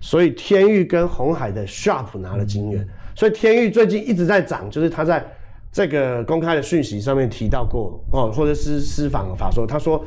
[0.00, 5.26] 所以天钰跟红海的 Sharp 拿了晶圆，所以天钰最近一直在涨，就是它在
[5.72, 10.04] 这个公开的讯息上面提到过哦，或者是私访法说，他说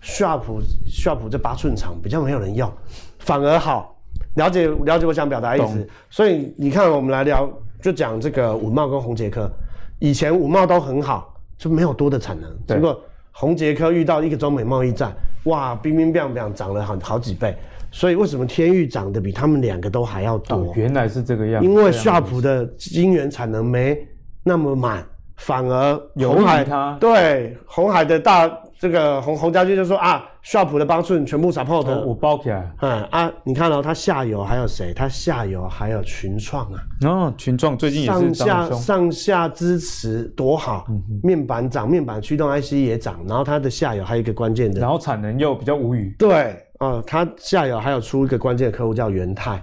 [0.00, 0.42] Sharp
[0.88, 2.72] Sharp 这八寸厂比较没有人要，
[3.18, 3.96] 反而好，
[4.36, 7.50] 了解了解我想表达意思，所以你看我们来聊，
[7.82, 9.50] 就讲这个五茂跟红杰科，
[9.98, 12.98] 以前五茂都很好，就没有多的产能，对结果。
[13.32, 15.12] 红杰科遇到一个中美贸易战，
[15.44, 17.56] 哇，冰冰冰冰涨了好好几倍，
[17.90, 20.56] 所以为什么天域涨得比他们两个都还要多？
[20.56, 21.68] 哦，原来是这个样子。
[21.68, 23.96] 因为 Sharp 的晶圆产能没
[24.42, 25.04] 那么满，
[25.36, 26.64] 反而鸿海
[26.98, 30.26] 对红海的大这个洪洪家军就说啊。
[30.42, 32.72] Sharp 的八寸全部 support，哦，我包起来。
[32.80, 34.90] 嗯啊，你看到它下游还有谁？
[34.94, 36.80] 它下游还有群创啊。
[37.04, 46.16] 哦，群创最近也是上下上下支持多好，嗯、面板涨，面板驱动 IC 也涨，然后它的下游还有一个关键的，然后产能又比较无语。
[46.18, 49.62] 对，哦，它下游还有出一个关键的客户叫元泰，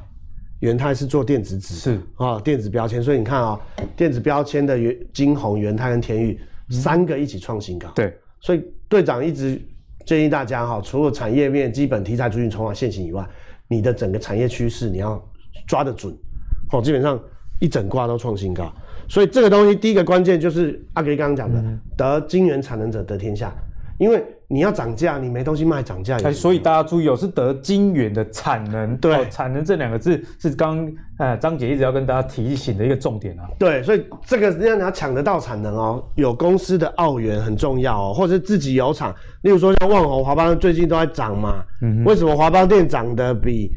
[0.60, 3.60] 元泰是做电子纸，是啊、哦，电子标签，所以你看啊、哦，
[3.96, 6.38] 电子标签的元金宏、元泰跟天钰、
[6.70, 7.88] 嗯、三个一起创新高。
[7.96, 9.62] 对，所以队长一直。
[10.06, 13.28] 建议大家哈，除了产业面基本题材、族群、筹码、现行以外，
[13.68, 15.22] 你的整个产业趋势你要
[15.68, 16.16] 抓得准，
[16.72, 17.22] 哦，基本上
[17.60, 18.74] 一整挂都创新高。
[19.10, 23.54] 所以这个东西第一个关键就是阿格力刚刚讲的，嗯、得金元产能者得天下，
[23.98, 24.24] 因为。
[24.50, 26.18] 你要涨价，你没东西卖，涨价。
[26.24, 28.96] 哎，所以大家注意哦，是得晶圆的产能。
[28.96, 33.44] 对，哦、产能这两个字是刚呃张姐一直要跟大家提醒的一个重点啊。
[33.60, 41.62] 对，所以这个让你要抢得到产能哦，有公司的澳元很重要哦，或者是自己有厂，例如说像旺宏、华邦最近都在涨嘛。
[41.82, 42.04] 嗯哼。
[42.06, 43.70] 为什么华邦店涨得比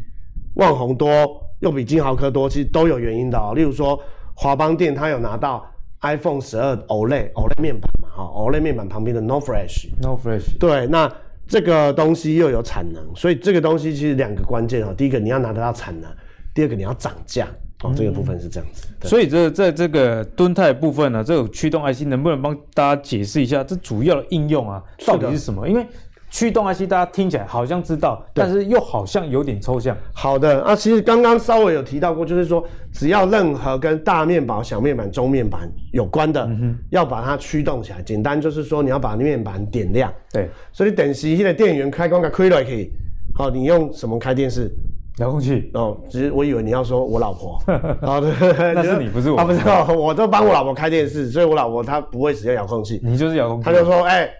[0.54, 1.10] 旺宏多，
[1.58, 2.48] 又比金豪科多？
[2.48, 3.54] 其实都有原因的哦。
[3.56, 4.00] 例如说
[4.34, 5.66] 华邦店它有拿到
[6.02, 7.90] iPhone 十二 OLED OLED 面板。
[8.22, 11.12] OLED 面板旁边的 No Flash，No Flash，对，那
[11.46, 14.94] 这个东西又有产能，所以这个东西其实两个关键哦。
[14.96, 16.10] 第一个你要拿得到产能，
[16.54, 17.48] 第二个你要涨价
[17.82, 17.92] 哦。
[17.96, 18.86] 这个部分是这样子。
[19.02, 25.68] 嗯、所以这在这个蹲态部分呢，这个驱动 IC 能不能帮大家解释一下，这主要的应用啊到底是什么？
[25.68, 25.84] 因为
[26.30, 29.96] 驱动 IC 大家听起来好像知道，但是又好像有点抽象。
[30.14, 38.00] 好的，啊，其实刚刚稍微有提到过，就是说只要任何跟大面板、小面板、中面板有关的，嗯、要把它驱动起来。
[38.02, 40.12] 简单就是说，你要把面板点亮。
[40.32, 42.90] 对，所以等时现在电源开关给开了可以。
[43.34, 44.70] 好，你用什么开电视？
[45.18, 45.68] 遥控器。
[45.74, 47.60] 哦，其实我以为你要说我老婆。
[48.00, 48.32] 好的，
[48.72, 49.36] 那是你不是我。
[49.36, 49.60] 啊，不是，
[49.98, 53.00] 我都帮我老婆开电视，所以我老婆她不会使用遥控器。
[53.02, 53.64] 你就是遥控器。
[53.64, 54.30] 她就说，哎、欸。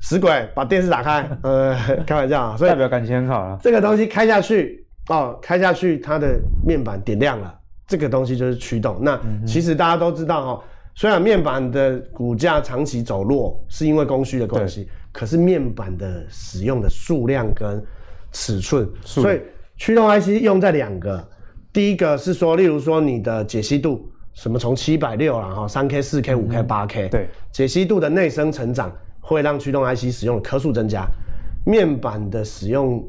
[0.00, 1.28] 死鬼，把电视打开。
[1.42, 3.58] 呃，开玩笑啊，所以代表感情很好了。
[3.62, 7.52] 这个东西开下去哦，开下去，它的面板点亮了，
[7.86, 8.98] 这个东西就是驱动。
[9.00, 10.62] 那其实大家都知道哈、哦，
[10.94, 17.82] 虽然面板的股价长期走弱，是因为供需的关系，可是面板的使用的数量跟
[18.32, 19.40] 尺寸，所以
[19.76, 21.26] 驱动 IC 用在两个，
[21.72, 28.92] 第一个是说，例如说你的解析度，什么从七百六然后三 K、四 K、五 K、八 K，对，解析度的内生成长
[29.28, 31.06] 会让驱动 IC 使用的颗数增加，
[31.64, 33.06] 面板的使用。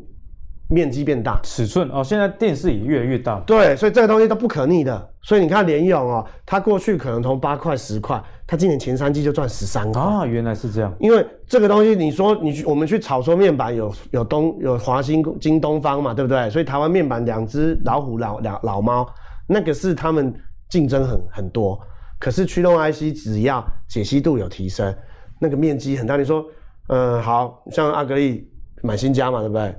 [0.72, 3.40] 面积变大，尺寸哦，现在电视也越来越大。
[3.40, 5.10] 对，所以这个东西都不可逆的。
[5.24, 10.94] 所以你看联咏哦，它过去可能从八块十块，它今年前三季就赚十三块啊，原来是这样。
[11.00, 16.48] 因为这个东西，你说你去我们去炒说面板有有东有华星、京东方嘛，对不对？
[16.52, 19.12] 所以台湾面板两只老虎老老老猫，
[19.48, 20.32] 那个是他们
[20.70, 21.80] 竞争很很多。
[22.20, 24.96] 可是驱动 IC 只要解析度有提升，
[25.40, 26.16] 那个面积很大。
[26.18, 26.46] 你说，
[26.90, 28.48] 嗯，好像阿格力
[28.84, 29.74] 买新家嘛，对不对？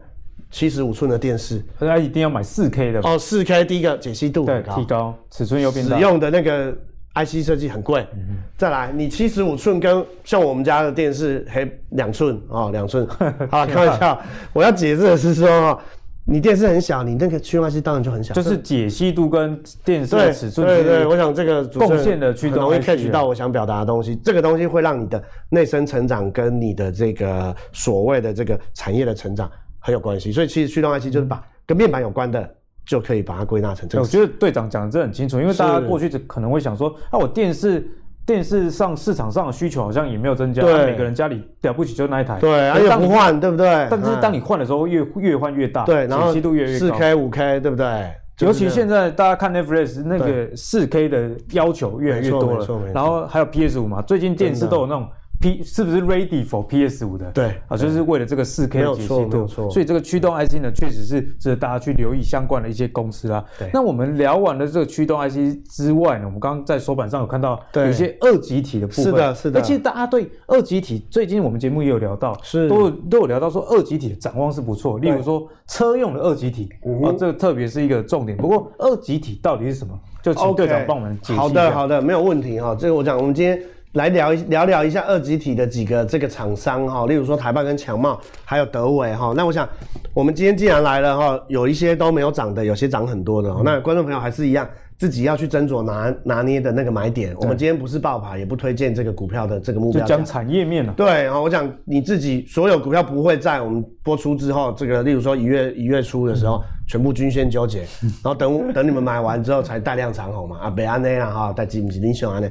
[0.51, 3.17] 七十五寸的电视，他一定要买四 K 的哦。
[3.17, 6.77] 四 K 第一个解析度对提高，尺寸又变大，使用的那个
[7.15, 8.05] IC 设计很贵。
[8.15, 13.07] 嗯、再来，你七十五寸跟像我们家的电视还两寸哦，两寸。
[13.49, 14.21] 好，开玩笑。
[14.53, 15.81] 我要解释的是说，
[16.25, 18.35] 你电视很小，你那个驱动 IC 当然就很小。
[18.35, 20.67] 就是解析度跟电视的尺寸。
[20.67, 24.15] 对对，对，我想这个贡献的驱动 IC 容易 catch 到我想表达的东西。
[24.17, 29.51] 这个东西会让你的内生成长跟你的这个所谓的这个产业的成长。
[29.83, 32.55] 很有关系，所以其实驱动 IC 就是把跟面板有关的，
[32.85, 34.03] 就可以把它归纳成这个。
[34.03, 37.91] 我觉得队长讲的这很清楚，因为大家过去可能会想说，啊，我电视
[38.31, 43.89] 电视上市场上的需求好像也没有增加，对，每个人家里了不起就那一台，对，而且不换，对不对？
[43.91, 48.15] 但是当你换的时候越，越越换越大，对，然后解析度越来越高，四 K、五 K，对不对？
[48.39, 55.09] 尤其现在大家看 Netflix 那个四 K 的要求越来越多了，然后还有 PS 五嘛，最近电视都有那种。
[55.41, 57.31] P 是不是 ready for PS 五的？
[57.33, 63.43] 对啊，就是为了这个四 K 的解析度，所以这个驱动 IC 呢，确实是值得大家去留意相关的一些公司啦。
[63.59, 69.05] 对，那我们聊完了这个驱动 IC 之外呢，我们刚刚在手板上有看到有一些二极体的部分。
[69.05, 69.63] 是的，是的。
[69.63, 74.99] 其实大家对二极体，最近我们节目也有聊到，是都有都有聊到说二极体的展望是不错。
[74.99, 76.69] 例如说车用的二极体，
[77.03, 78.37] 啊，这个特别是一个重点。
[78.37, 79.99] 不过二极体到底是什么？
[80.23, 81.41] 就请队长帮我们解析一下。
[81.41, 82.77] 好的，好的，没有问题哈。
[82.79, 83.59] 这个我讲，我们今天。
[83.93, 89.33] 来聊一聊聊一下二极体的几个这个厂商哈，例如说台半跟强茂，还有德伟哈。
[89.37, 89.69] 那我想，
[90.15, 93.51] 我们今天既然来了哈，有一些都没有涨的，有些涨很多的。
[93.51, 97.35] 嗯、那观众朋友还是一样，自己要去斟酌拿拿捏的那个买点。
[97.41, 100.01] 我们今天不是爆牌，也不推荐这个股票的这个目标。
[100.03, 100.93] 就讲产业面了。
[100.97, 107.81] 对啊，我想你自己所有股票不会在我们播出之后，这个例如说一月一月初的时候，嗯、全部均线纠结，
[108.23, 112.49] 然后等等你们买完之后才带量长红嘛啊，别安内啦哈，带基不基英雄安内。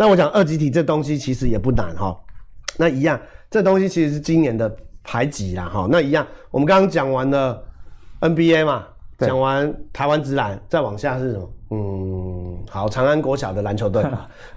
[0.00, 2.18] 但我讲二极体这东西其实也不难哈，
[2.78, 7.62] 那一样这东西其实是今年的排挤啦哈，那一样我们刚刚讲完了
[8.22, 8.86] NBA 嘛，
[9.18, 11.52] 讲完台湾职篮，再往下是什么？
[11.72, 14.02] 嗯，好，长安国小的篮球队，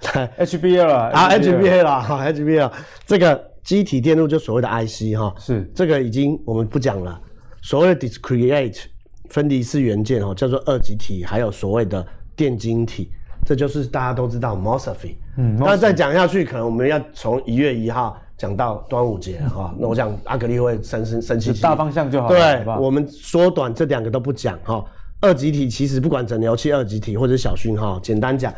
[0.38, 2.72] HBL 了啊，HBL 了，好，HBL
[3.04, 7.20] 这个机体电路就所谓的 IC 哈，是这个已经我们不讲了，
[7.60, 8.84] 所谓的 discrete
[9.28, 13.10] 分离式元件哦，叫做二极体，还有所谓的电晶体。
[13.44, 19.78] 这就是大家都知道 MOSFET，嗯，那再讲下去，可能我们要从一月一号讲到端午节哈、嗯。
[19.80, 22.28] 那我讲阿格力会生生生气，大方向就好。
[22.28, 24.82] 对，好好我们缩短这两个都不讲哈。
[25.20, 28.52] 二极体其实不管整流器二极体或者小讯号，简单讲，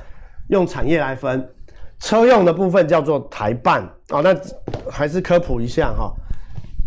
[0.48, 1.48] 用产业来分，
[1.98, 4.20] 车用的部分叫做台半啊。
[4.20, 4.34] 那
[4.90, 6.12] 还是科普一下哈，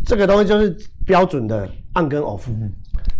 [0.05, 2.41] 这个东西就是标准的 on 跟 off，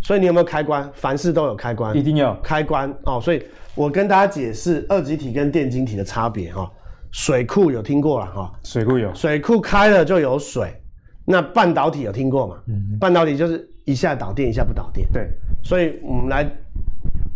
[0.10, 0.90] 所以你有没有开关？
[0.96, 3.22] 凡事都有开关，一定要开关哦。
[3.22, 3.40] 所以。
[3.76, 6.70] 我跟大家解释二极体跟电晶体的差别哈，
[7.12, 10.74] 水库有听过了哈，水库有，水库开了就有水，
[11.24, 12.58] 那半导体有听过吗？
[12.68, 15.30] 嗯，半导体就是一下导电一下不导电，对，
[15.64, 16.44] 所以我们来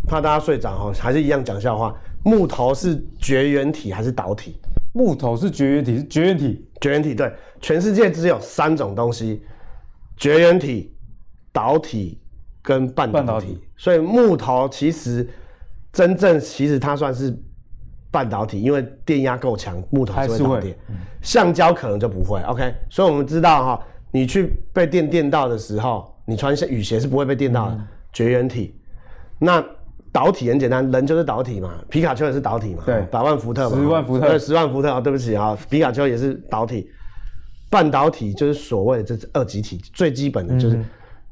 [0.06, 4.60] 怕大家睡着哈，还是一样讲笑话，木头是绝缘体还是导体？
[4.92, 9.42] 木头是绝缘体，是绝缘体，绝缘体对，全世界只有三种东西，
[10.18, 10.92] 绝缘体、
[11.52, 12.20] 导体
[12.64, 15.28] 跟半导体，半导体，所以木头其实。
[15.92, 17.32] 真正其实它算是
[18.10, 20.76] 半导体，因为电压够强，木头是会导电。
[21.22, 22.42] 橡胶可能就不会。
[22.48, 27.74] OK，所以我们知道哈，你去被电电到的时候，你穿雨鞋是不会被电到的。
[27.74, 28.74] 嗯、绝缘体，
[29.38, 29.64] 那
[30.10, 36.90] 导体很简单，人就是导体嘛，皮卡丘也是导体嘛，对，百万伏特嘛，十万伏特，对，十万伏特啊，对不起啊，皮卡丘也是导体。
[37.70, 40.84] 半导体就是所谓的这是二极体，最基本的就是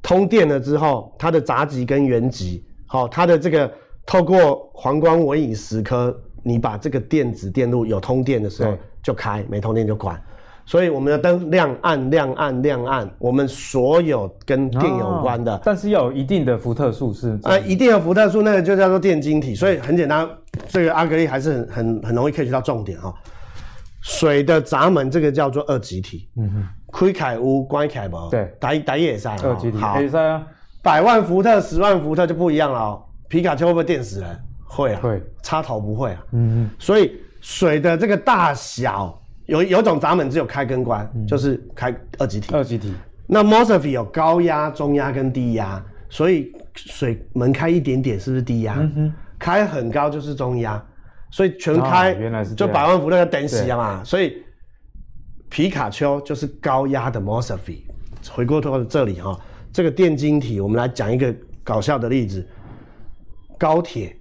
[0.02, 3.72] 通电了之后，它的杂极跟原极，好，它的这个。
[4.04, 10.20] 透过黄光微影蚀刻，你把这个电子电路有通电的时候就开，没通电就关。
[10.66, 17.38] 所以我们的灯亮暗亮暗亮暗，我们所有跟电有关的，但是要有一定的伏特数是。
[17.44, 19.54] 呃，一定的伏特数，那个就叫做电晶体。
[19.54, 20.28] 所以很简单，
[20.66, 23.14] 这个阿格力还是很很很容易 catch 到重点哈。
[24.00, 30.46] 水的闸门这个叫做二极体，嗯哼，开开屋关开无，对，打打野赛，二级体，好，野赛啊，
[30.82, 33.02] 百万伏特、十万伏特就不一样了哦。
[33.28, 34.40] 皮卡丘会不会电死人？
[34.64, 42.94] 会啊，会，插头不会啊，嗯嗯，所以水的这个大小有有种闸门只有开跟关，嗯、就是开二级体，二级体。
[43.26, 48.76] 那 MOSFET 有高压、中压跟低压，所以水门开一点点是不是低压？
[48.78, 50.82] 嗯哼，开很高就是中压。
[51.30, 54.04] 所以全开，原来是就百万伏特电死啊嘛。
[54.04, 54.36] 所以
[55.52, 57.82] 皮卡丘就是高压的 MOSFET。
[58.30, 59.38] 回过头来这里哈，
[59.70, 62.48] 这个电晶体，我们来讲一个搞笑的例子。
[63.58, 64.16] 高铁，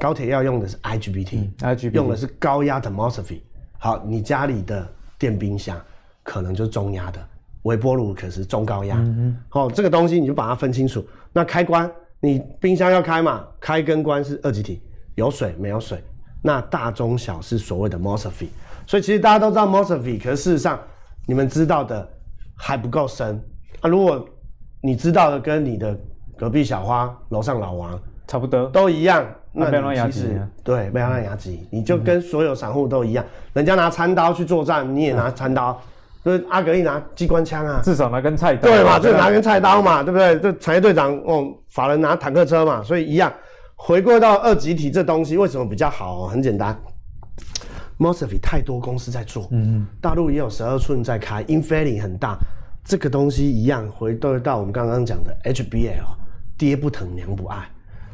[0.00, 3.42] 高铁要用的是 IGBT，IGBT 用的是高压的 MOSFET。
[3.78, 5.78] 好，你家里的电冰箱
[6.22, 7.22] 可能就是中压的，
[7.64, 8.96] 微波炉可是中高压。
[8.98, 11.06] 嗯好，这个东西你就把它分清楚。
[11.34, 13.46] 那开关，你冰箱要开嘛？
[13.60, 14.80] 开跟关是二极体，
[15.16, 16.02] 有水没有水？
[16.40, 18.48] 那大中小是所谓的 MOSFET，
[18.92, 20.78] 所以其实大家都知道 MOSFET，可是事实上
[21.24, 22.06] 你们知道的
[22.54, 23.42] 还不够深
[23.80, 23.88] 啊。
[23.88, 24.22] 如果
[24.82, 25.98] 你知道的跟你的
[26.36, 30.38] 隔壁小花、楼上老王差不多，都一样，那不要乱压机。
[30.62, 33.24] 对，不要乱压机，你就跟所有散户都一样，
[33.54, 35.80] 人家拿餐刀去作战，你也拿餐刀，
[36.22, 40.38] 就是阿格力拿机关枪啊，至少拿根菜刀，对嘛，就拿根菜刀嘛，对不对？
[40.38, 43.32] 这产业队长哦，法人拿坦克车嘛，所以一样。
[43.74, 46.26] 回归到二级体这东西为什么比较好？
[46.26, 46.78] 很简单
[47.98, 52.38] ，MOSFET 太多公司在做，嗯嗯，大陆也有十二寸在开，Infineon 很大，
[52.84, 56.04] 这个东西一样回到到我们刚刚讲的 HBL，
[56.56, 57.68] 爹不疼娘不爱。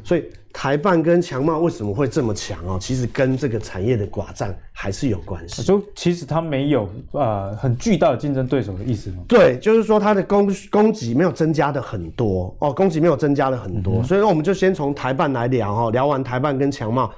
[0.04, 0.24] 所以
[0.54, 2.78] 台半跟强茂为什么会这么强哦？
[2.80, 5.62] 其实跟这个产业的寡占还是有关系。
[5.62, 9.18] 就其实它没有呃很巨大的竞争对手的意思吗？
[9.28, 13.96] 对，就是说它的供供给没有增加的很多哦，供给没有增加的很多。
[13.96, 17.12] 嗯、所以说我们就先从台半来聊哈，聊完台半跟强茂，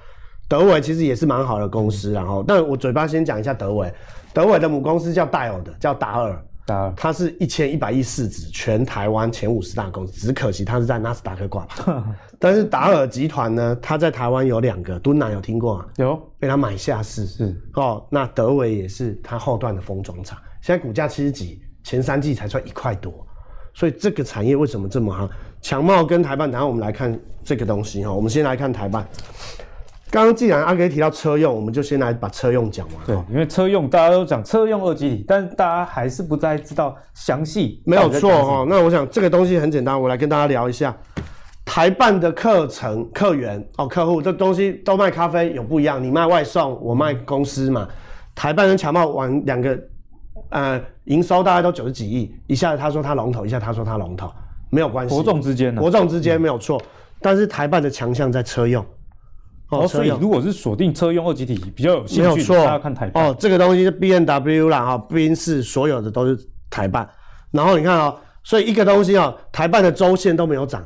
[0.51, 3.95] 德伟其实也是蛮好的公司，然后但我嘴巴先讲一下德伟，
[4.35, 6.45] 德伟的母公司叫戴尔的，叫达尔。
[6.97, 11.83] 它是一千一百亿市值，全台湾前五十大公司，只可惜它是在纳斯达克挂牌。
[12.39, 15.87] 但是达尔集团呢，它在台湾有两个，敦南有听过吗？
[15.97, 17.27] 有，被它买下市。
[17.27, 23.13] 是哦，那德伟也是它后段的封装厂，现在股价七十几，前三季才赚一块多，
[23.75, 25.29] 所以这个产业为什么这么好？
[25.61, 29.05] 强茂跟台办，然后我们来看这个东西哈，我们先来看台半。
[30.11, 32.97] 刚刚既然阿哥提到车用，我们就先来把车用讲完。
[33.07, 37.81] 对，因为车用大家都讲车用二级体，但是大家还是不太知道详细。
[37.87, 40.93] 没有错哈，那我想这个东西很简单，我来跟大家聊一下
[41.65, 47.87] 台办的课程客源哦，客户这东西都卖咖啡有不一样，你卖外送，我卖公司嘛。
[48.35, 49.79] 台办跟强茂玩两个，
[50.49, 54.29] 呃，营收大概都九十几亿，一下子他说他龙头，一下他说他龙头，
[54.71, 55.15] 没有关系。
[55.15, 55.81] 伯仲之间呢？
[55.81, 56.83] 伯仲之间没有错，
[57.21, 58.85] 但是台办的强项在车用。
[59.71, 63.25] 哦，所以如果是锁定车用二级体比较有兴趣，大家看台办。
[63.25, 66.37] 哦，这个东西是 B N W 啦，哈，宾士所有的都是
[66.69, 67.09] 台办。
[67.53, 70.85] 然后你看哦，所以一个东西哦，台办的周线都没有涨，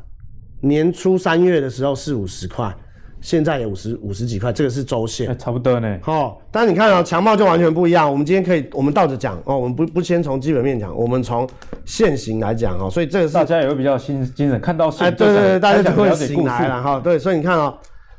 [0.61, 2.77] 年初三月的时候四五十块，
[3.23, 5.99] 现在也五十五十几块，这个是周线，差不多呢。
[6.05, 8.11] 哦，但是你看哦，强茂就完全不一样。
[8.11, 11.49] 我们今天可以，我们倒着讲哦，我们不不先从基本面讲，我们从
[11.87, 12.91] 线型来讲哦。
[12.91, 17.01] 所以这个是大家也会比较新精神，看到线，哎，对对对，大家就会醒来了哈。
[17.01, 17.75] 对，所以你看哦。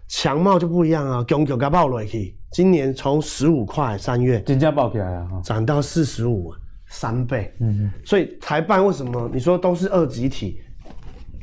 [0.08, 6.54] 强茂就不一样啊，强强加爆了去，今年从十五块三月金价爆起来啊，涨到四十五，
[6.88, 7.52] 三倍。
[7.60, 10.62] 嗯嗯，所以台办为什么你说都是二级体？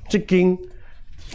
[0.08, 0.56] 这根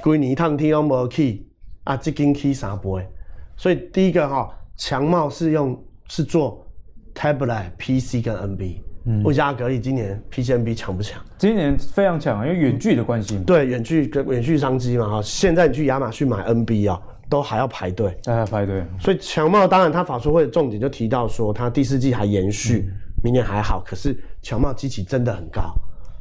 [0.01, 1.45] 归你一趟天都没去
[1.83, 3.07] 啊，这根起三倍。
[3.55, 6.65] 所以第一个哈，强茂是用是做
[7.13, 8.81] tablet、PC 跟 NB。
[9.05, 11.21] 嗯，问一下阿格力今年 PC、NB 强不强？
[11.37, 13.37] 今年非常强，因为远距的关系。
[13.39, 15.21] 对，远距跟远距商机嘛哈。
[15.21, 17.01] 现在你去亚马逊买 NB 啊。
[17.29, 18.85] 都还要排队，还要排队。
[18.99, 23.81] 所以强茂当然，他法说会的重点就提到说，他第四季还延续，嗯、明年还好。
[23.85, 25.73] 可是强茂基期真的很高，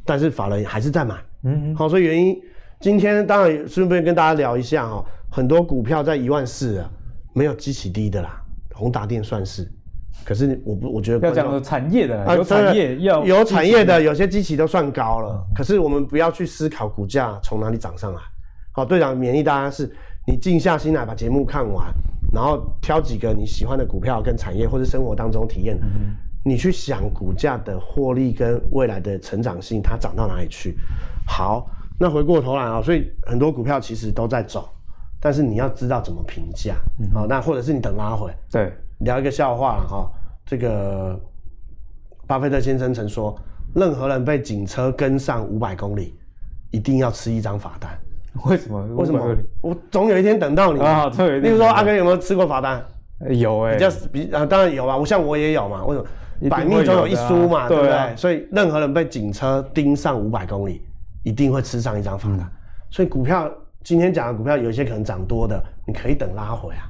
[0.05, 1.15] 但是法人还是在买。
[1.45, 2.37] 嗯好，所以原因
[2.81, 6.91] 今天当然顺便跟大家聊一下哈，很多股票在一万四啊，
[7.33, 8.43] 没有基期低的啦，
[8.75, 9.71] 宏达电算是。
[10.25, 15.35] 可是我不，我觉得要讲产业的，有产业要有产业的，有些基期都算高了。
[15.35, 18.21] 嗯、可是我们不要去思考股价从哪里涨上来。
[18.73, 19.95] 好，队长勉励大家是。
[20.27, 21.95] 你静下心来把节目看完，
[22.33, 30.77] 然后挑几个你喜欢的股票跟产业，或者生活当中体验，嗯、你去想股价的获利跟未来的成长性，它涨到哪里去？
[31.27, 34.69] 好，那回过头来啊，所以很多股票其实都在走，
[35.21, 36.75] 但是你要知道怎么评价。
[37.15, 38.29] 好、嗯，那或者是你等拉回。
[38.51, 40.11] 对，聊一个笑话了哈，
[40.45, 41.19] 这个
[42.27, 43.39] 巴菲特先生曾说，
[43.75, 46.19] 任何人被警车跟上五百公里，
[46.73, 47.97] 一定要吃一张罚单。
[48.45, 48.85] 为什么？
[48.97, 49.37] 为什么？
[49.63, 51.11] 我总有一天等到你啊！
[51.43, 52.85] 例如说阿哥有没有吃过罚单？
[53.31, 55.85] 有哎，比较比啊，当然有啊，我像我也有嘛。
[55.87, 56.07] 为什么？
[56.51, 58.15] 百密总有一疏嘛，对不对？
[58.15, 60.83] 所以任何人被警车盯上五百公里，
[61.25, 62.47] 一定会吃上一张罚单。
[62.91, 63.51] 所以股票
[63.83, 66.85] 今天讲的股票，有一些可能涨多的，你可以等拉回啊。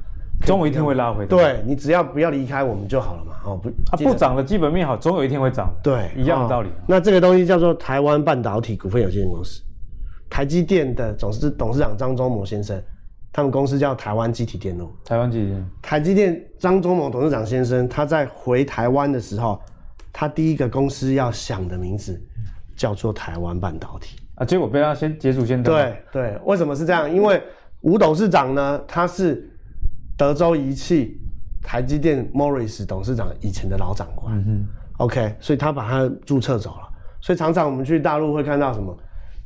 [0.45, 1.29] 总有一天会拉回的。
[1.29, 3.33] 对，你只要不要离开我们就好了嘛。
[3.45, 5.73] 哦不，它不涨的基本面好，总有一天会涨。
[5.81, 6.69] 对，一样的道理。
[6.87, 9.63] 那这个东西叫做台湾半导体股份有限公司，
[10.29, 12.83] 台积电的董事董事长张忠谋先生，
[13.33, 14.95] 他们公司叫台湾积体电路。
[15.05, 15.67] 台湾积体电路。
[15.83, 19.61] 台积电张忠谋董事长先生，他在回台湾的时候，
[20.13, 22.21] 他第一个公司要想的名字
[22.77, 25.75] 叫做台湾半导体啊，结果被他先捷足先登。
[25.75, 27.11] 对对，为什么是这样？
[27.13, 27.43] 因为
[27.81, 29.51] 吴董事长呢，他是。
[30.19, 31.21] 德州仪器、
[31.63, 34.67] 台积电 Morris 董事长以前的老长官，嗯
[34.97, 36.89] ，OK，所以他把他注册走了。
[37.21, 38.97] 所以常常我们去大陆会看到什么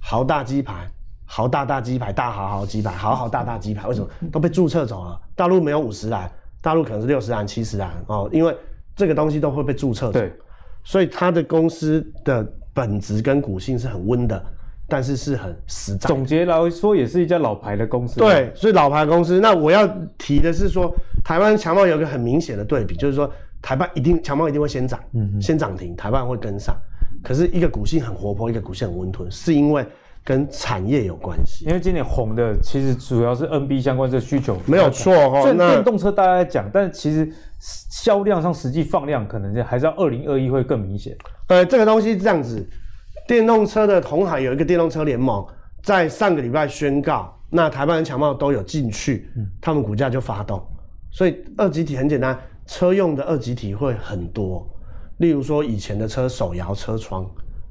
[0.01, 0.87] 豪大鸡排、
[1.25, 5.21] 豪大大鸡排、大豪豪鸡排、豪豪大大鸡排，为什么都被注册走了？
[5.37, 6.31] 大陆没有五十栏，
[6.61, 8.57] 大陆可能是六十栏、七十栏哦，因为
[8.97, 10.13] 这个东西都会被注册走。
[10.13, 10.33] 对，
[10.83, 12.45] 所以他的公司的
[12.75, 14.43] 本质跟股性是很温的。
[14.93, 16.09] 但是是很实在。
[16.09, 18.19] 总结来说，也是一家老牌的公司。
[18.19, 19.39] 对，所以老牌公司。
[19.39, 19.87] 那我要
[20.19, 20.93] 提的是说，
[21.23, 23.33] 台湾强茂有一个很明显的对比，就是说
[23.63, 26.77] 台湾一定强茂一定会先涨，嗯，先涨停，台湾会跟上。
[27.23, 29.87] 可是一个股性很活泼，一个股性很温吞，是因为
[30.25, 31.65] 跟产业有关系。
[31.67, 35.43] 因为今年红的其实主要是 NB 相关的需求，没有错哈。
[35.43, 41.17] 所以电动车大家在讲，但是其实销量上实际放量可能还是要二零二一会更明显。
[41.49, 42.67] 呃，这个东西是这样子。
[43.29, 45.47] 电动车的红海有一个电动车联盟，
[45.83, 49.29] 在上个礼拜宣告，那台湾人强茂都有进去，
[49.61, 50.61] 他们股价就发动。
[51.13, 52.37] 所以二级体很简单，
[52.67, 54.69] 车用的二级体会很多，
[55.21, 57.25] 例如说以前的车手摇车窗，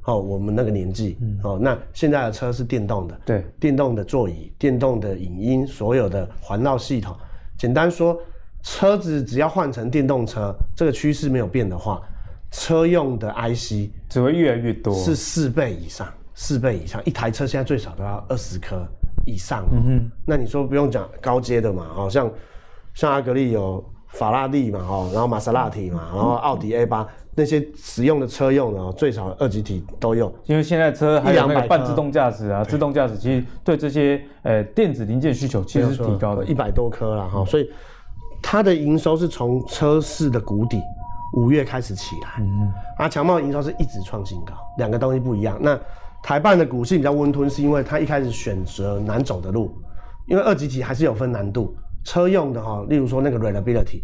[0.06, 7.16] 哦，我们那个年纪，哦，那现在的车是电动的，对，电动的座椅、电动的影音，所有的环绕系统，
[7.58, 8.20] 简单说，
[8.62, 12.02] 车子只要换成电动车，这个趋势没有变的话。
[12.52, 18.84] 车用的 IC 只会越来越多，是四倍以上，四倍以上，一台车现在最少都要二十颗
[19.28, 19.68] 以上。
[19.72, 21.86] 嗯哼，那你说不用讲高阶的嘛？
[21.94, 22.28] 好像
[22.96, 27.08] 像阿格力有法拉利嘛，哦，然后玛莎拉蒂嘛，然后奥迪 A 八
[27.40, 30.32] 那些使用的车用的，最少二级体都用。
[30.46, 37.70] 因为现在车还有那个半自动驾驶啊，自动驾驶其实对这些呃电子零件需求其实是提高的，一百多颗了哈，所以
[38.42, 40.82] 它的营收是从车市的谷底。
[41.34, 45.56] 五月开始起来，嗯，啊，强茂营收是一直创新高，两个东西不一样。
[45.62, 45.80] 那
[46.24, 49.72] 台办的股性比较温吞，是因为它一开始选择难走的路，
[50.26, 51.76] 因为二级体还是有分难度。
[52.04, 54.02] 车用的哈，例如说那个 reliability，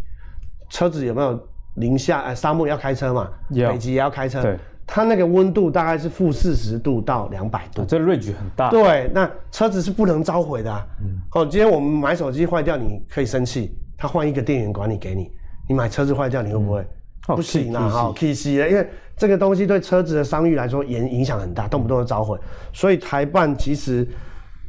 [0.68, 1.36] 车子有没有
[1.76, 2.20] 零下？
[2.20, 8.68] 哎，沙漠要开车嘛，北极也要开车，对，它那个温度大概是负四十度到两百度，这 range 很大。
[8.70, 10.72] 对，那车子是不能召回的。
[11.00, 15.30] 嗯，哦，今天我们买手机坏掉，你可以生气，他换一个电源管理给你。
[15.68, 16.86] 你买车子坏掉，你会不会？
[17.26, 22.38] 不行啊，哈，K C 的，因为这个东西对车子的商誉来说影影响很大，动不动就召回。
[22.72, 24.06] 所以台办其实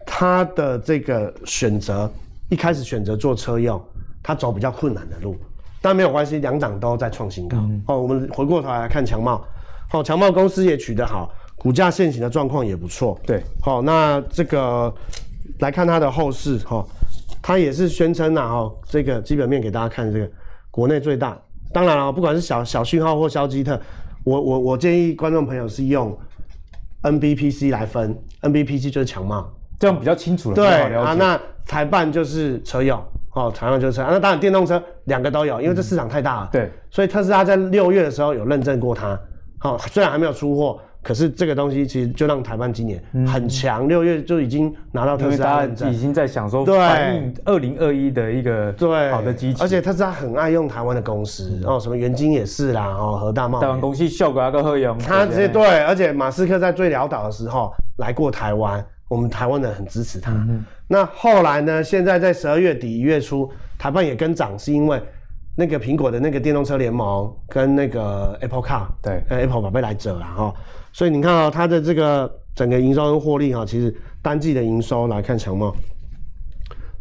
[0.08, 2.12] 它的这个选择
[2.50, 3.80] 一开始选择做车用，
[4.24, 5.36] 它走比较困难的路，
[5.82, 7.58] 但没有关系，两档都在创新高。
[7.58, 9.38] 嗯、哦，我们回过头来看强茂，
[9.90, 13.20] 好、哦，强茂公司也取得好，股价现行的状况也不错。
[13.26, 14.94] 对，好、哦，那这个
[15.60, 16.88] 来看它的后市，哈、哦，
[17.42, 20.30] 它也是宣称呐，哈、哦，这个基本面给大家看，这个
[20.72, 21.38] 国内最大。
[21.74, 23.80] 当然了，不管是小小讯号或消基特，
[24.24, 26.18] 我我我建议观众朋友是用
[27.04, 29.48] NBPC 来分，NBPC 就是强茂，
[29.78, 30.56] 这样比较清楚了。
[30.56, 33.02] 对啊，那台办就是车用，
[33.38, 36.50] 哦，台半就是车，那当然电动车两个都有，因为这市场太大了。
[36.52, 39.20] 嗯、对，所以特斯拉在六月的时候有认证过它，
[39.60, 40.80] 好、哦，虽然还没有出货。
[41.04, 49.10] 可是这个东西其实就让台湾今年很强，六、嗯、月就已经拿到特斯拉认证，已经在想说反映二零二一的一个对。
[49.10, 60.32] 好的机器，而且特斯拉很爱用台湾的公司，嗯、哦，什么元晶也是啦，哦，和大茂台湾公司效果还够好用，他直接对，而且马斯克在最潦倒的时候来过台湾，我们台湾人很支持他。
[60.32, 61.84] 嗯、那后来呢？
[61.84, 65.02] 现在在十二月底一月初，台半也跟涨，是因为
[65.56, 70.54] 那个苹果的那个电动车联盟跟那个 Apple Car 对，呃，Apple 宝贝来者了哈。
[70.92, 75.74] 所以你看啊、喔，它的这个整个营收跟获利哈，其实单季的营收来看强茂，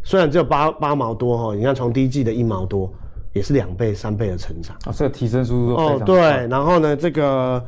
[0.04, 2.92] 虽然只有八八毛多哈，你看从第一季的一毛多，
[3.32, 5.74] 也是两倍三倍的成长啊，这个提升速度。
[5.74, 7.62] 哦，对，然后呢，这个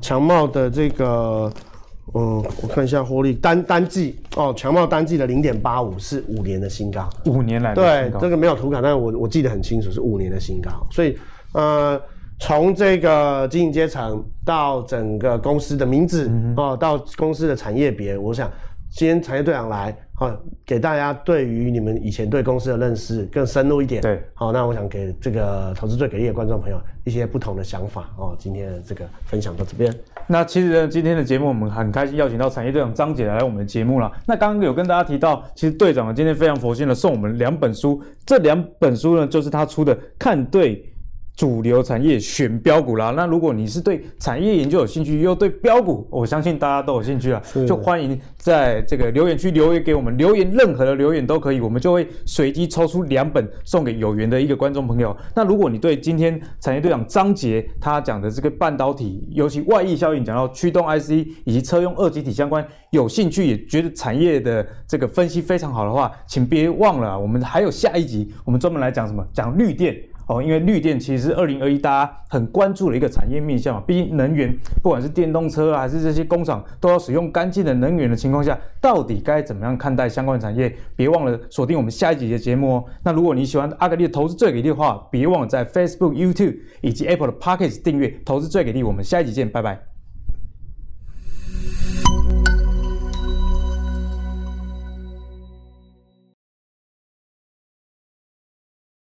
[0.00, 1.52] 强茂的这个，
[2.14, 11.18] 嗯，我看一下获利单单季哦，强茂单季的零点八五是五年的新高，五年来的对，这个没有图卡，但是我我记得很清楚是五年的新高，所以
[11.52, 12.00] 呃。
[12.38, 18.50] 从这个经营阶层到整个公司的名字哦，到公司的产业别，我想
[18.90, 20.28] 今天产业队长来好，
[20.66, 24.02] 给大家对于你们以前对公司的认识更深入一点。
[24.02, 28.34] 对，好，那我想给这个投资最给力的观众朋友一些不同的想法哦。
[28.36, 29.94] 今天的这个分享到这边。
[30.28, 34.10] 那其实呢，今天的节目我们很开心邀请到产业队长张姐来我们的节目了。
[34.26, 40.76] 那刚刚有跟大家提到，其实队长今天非常佛心的送我们两本书，这两本书呢就是他出的《看对》。
[41.34, 55.16] 主流产业选标股啦，那如果你是对产业研究有兴趣，又对标股，我相信大家都有兴趣啊，就欢迎在这个留言区留言给我们，留言任何的留言都可以，我们就会随机抽出两本送给有缘的一个观众朋友。
[55.34, 61.10] 那如果你对今天产业队长张杰他讲的这个半导体，尤其外溢效应，讲到驱动 IC
[61.44, 69.26] 以及车用二极体相关有兴趣，也觉得产业的这个分析非常好的话，请别忘了，我们还有下一集，我们专门来讲什么？
[69.32, 69.96] 讲绿电。
[70.26, 73.82] 哦，因为绿电其实是二零二一大家很关注的一个产业面向嘛。
[73.86, 80.74] 毕竟能源，不管是电动车啊，还是这些工厂都要使用干净的能源的情况下，到底该怎么样看待相关产业？
[80.96, 82.84] 别忘了锁定我们下一集的节目哦。
[83.04, 88.82] 那如果你喜欢阿格力的投资最给力的话，别忘了在 Facebook、YouTube 以及 Apple 的 Pockets 订阅投资最给力。
[88.82, 89.91] 我们下一集见，拜拜。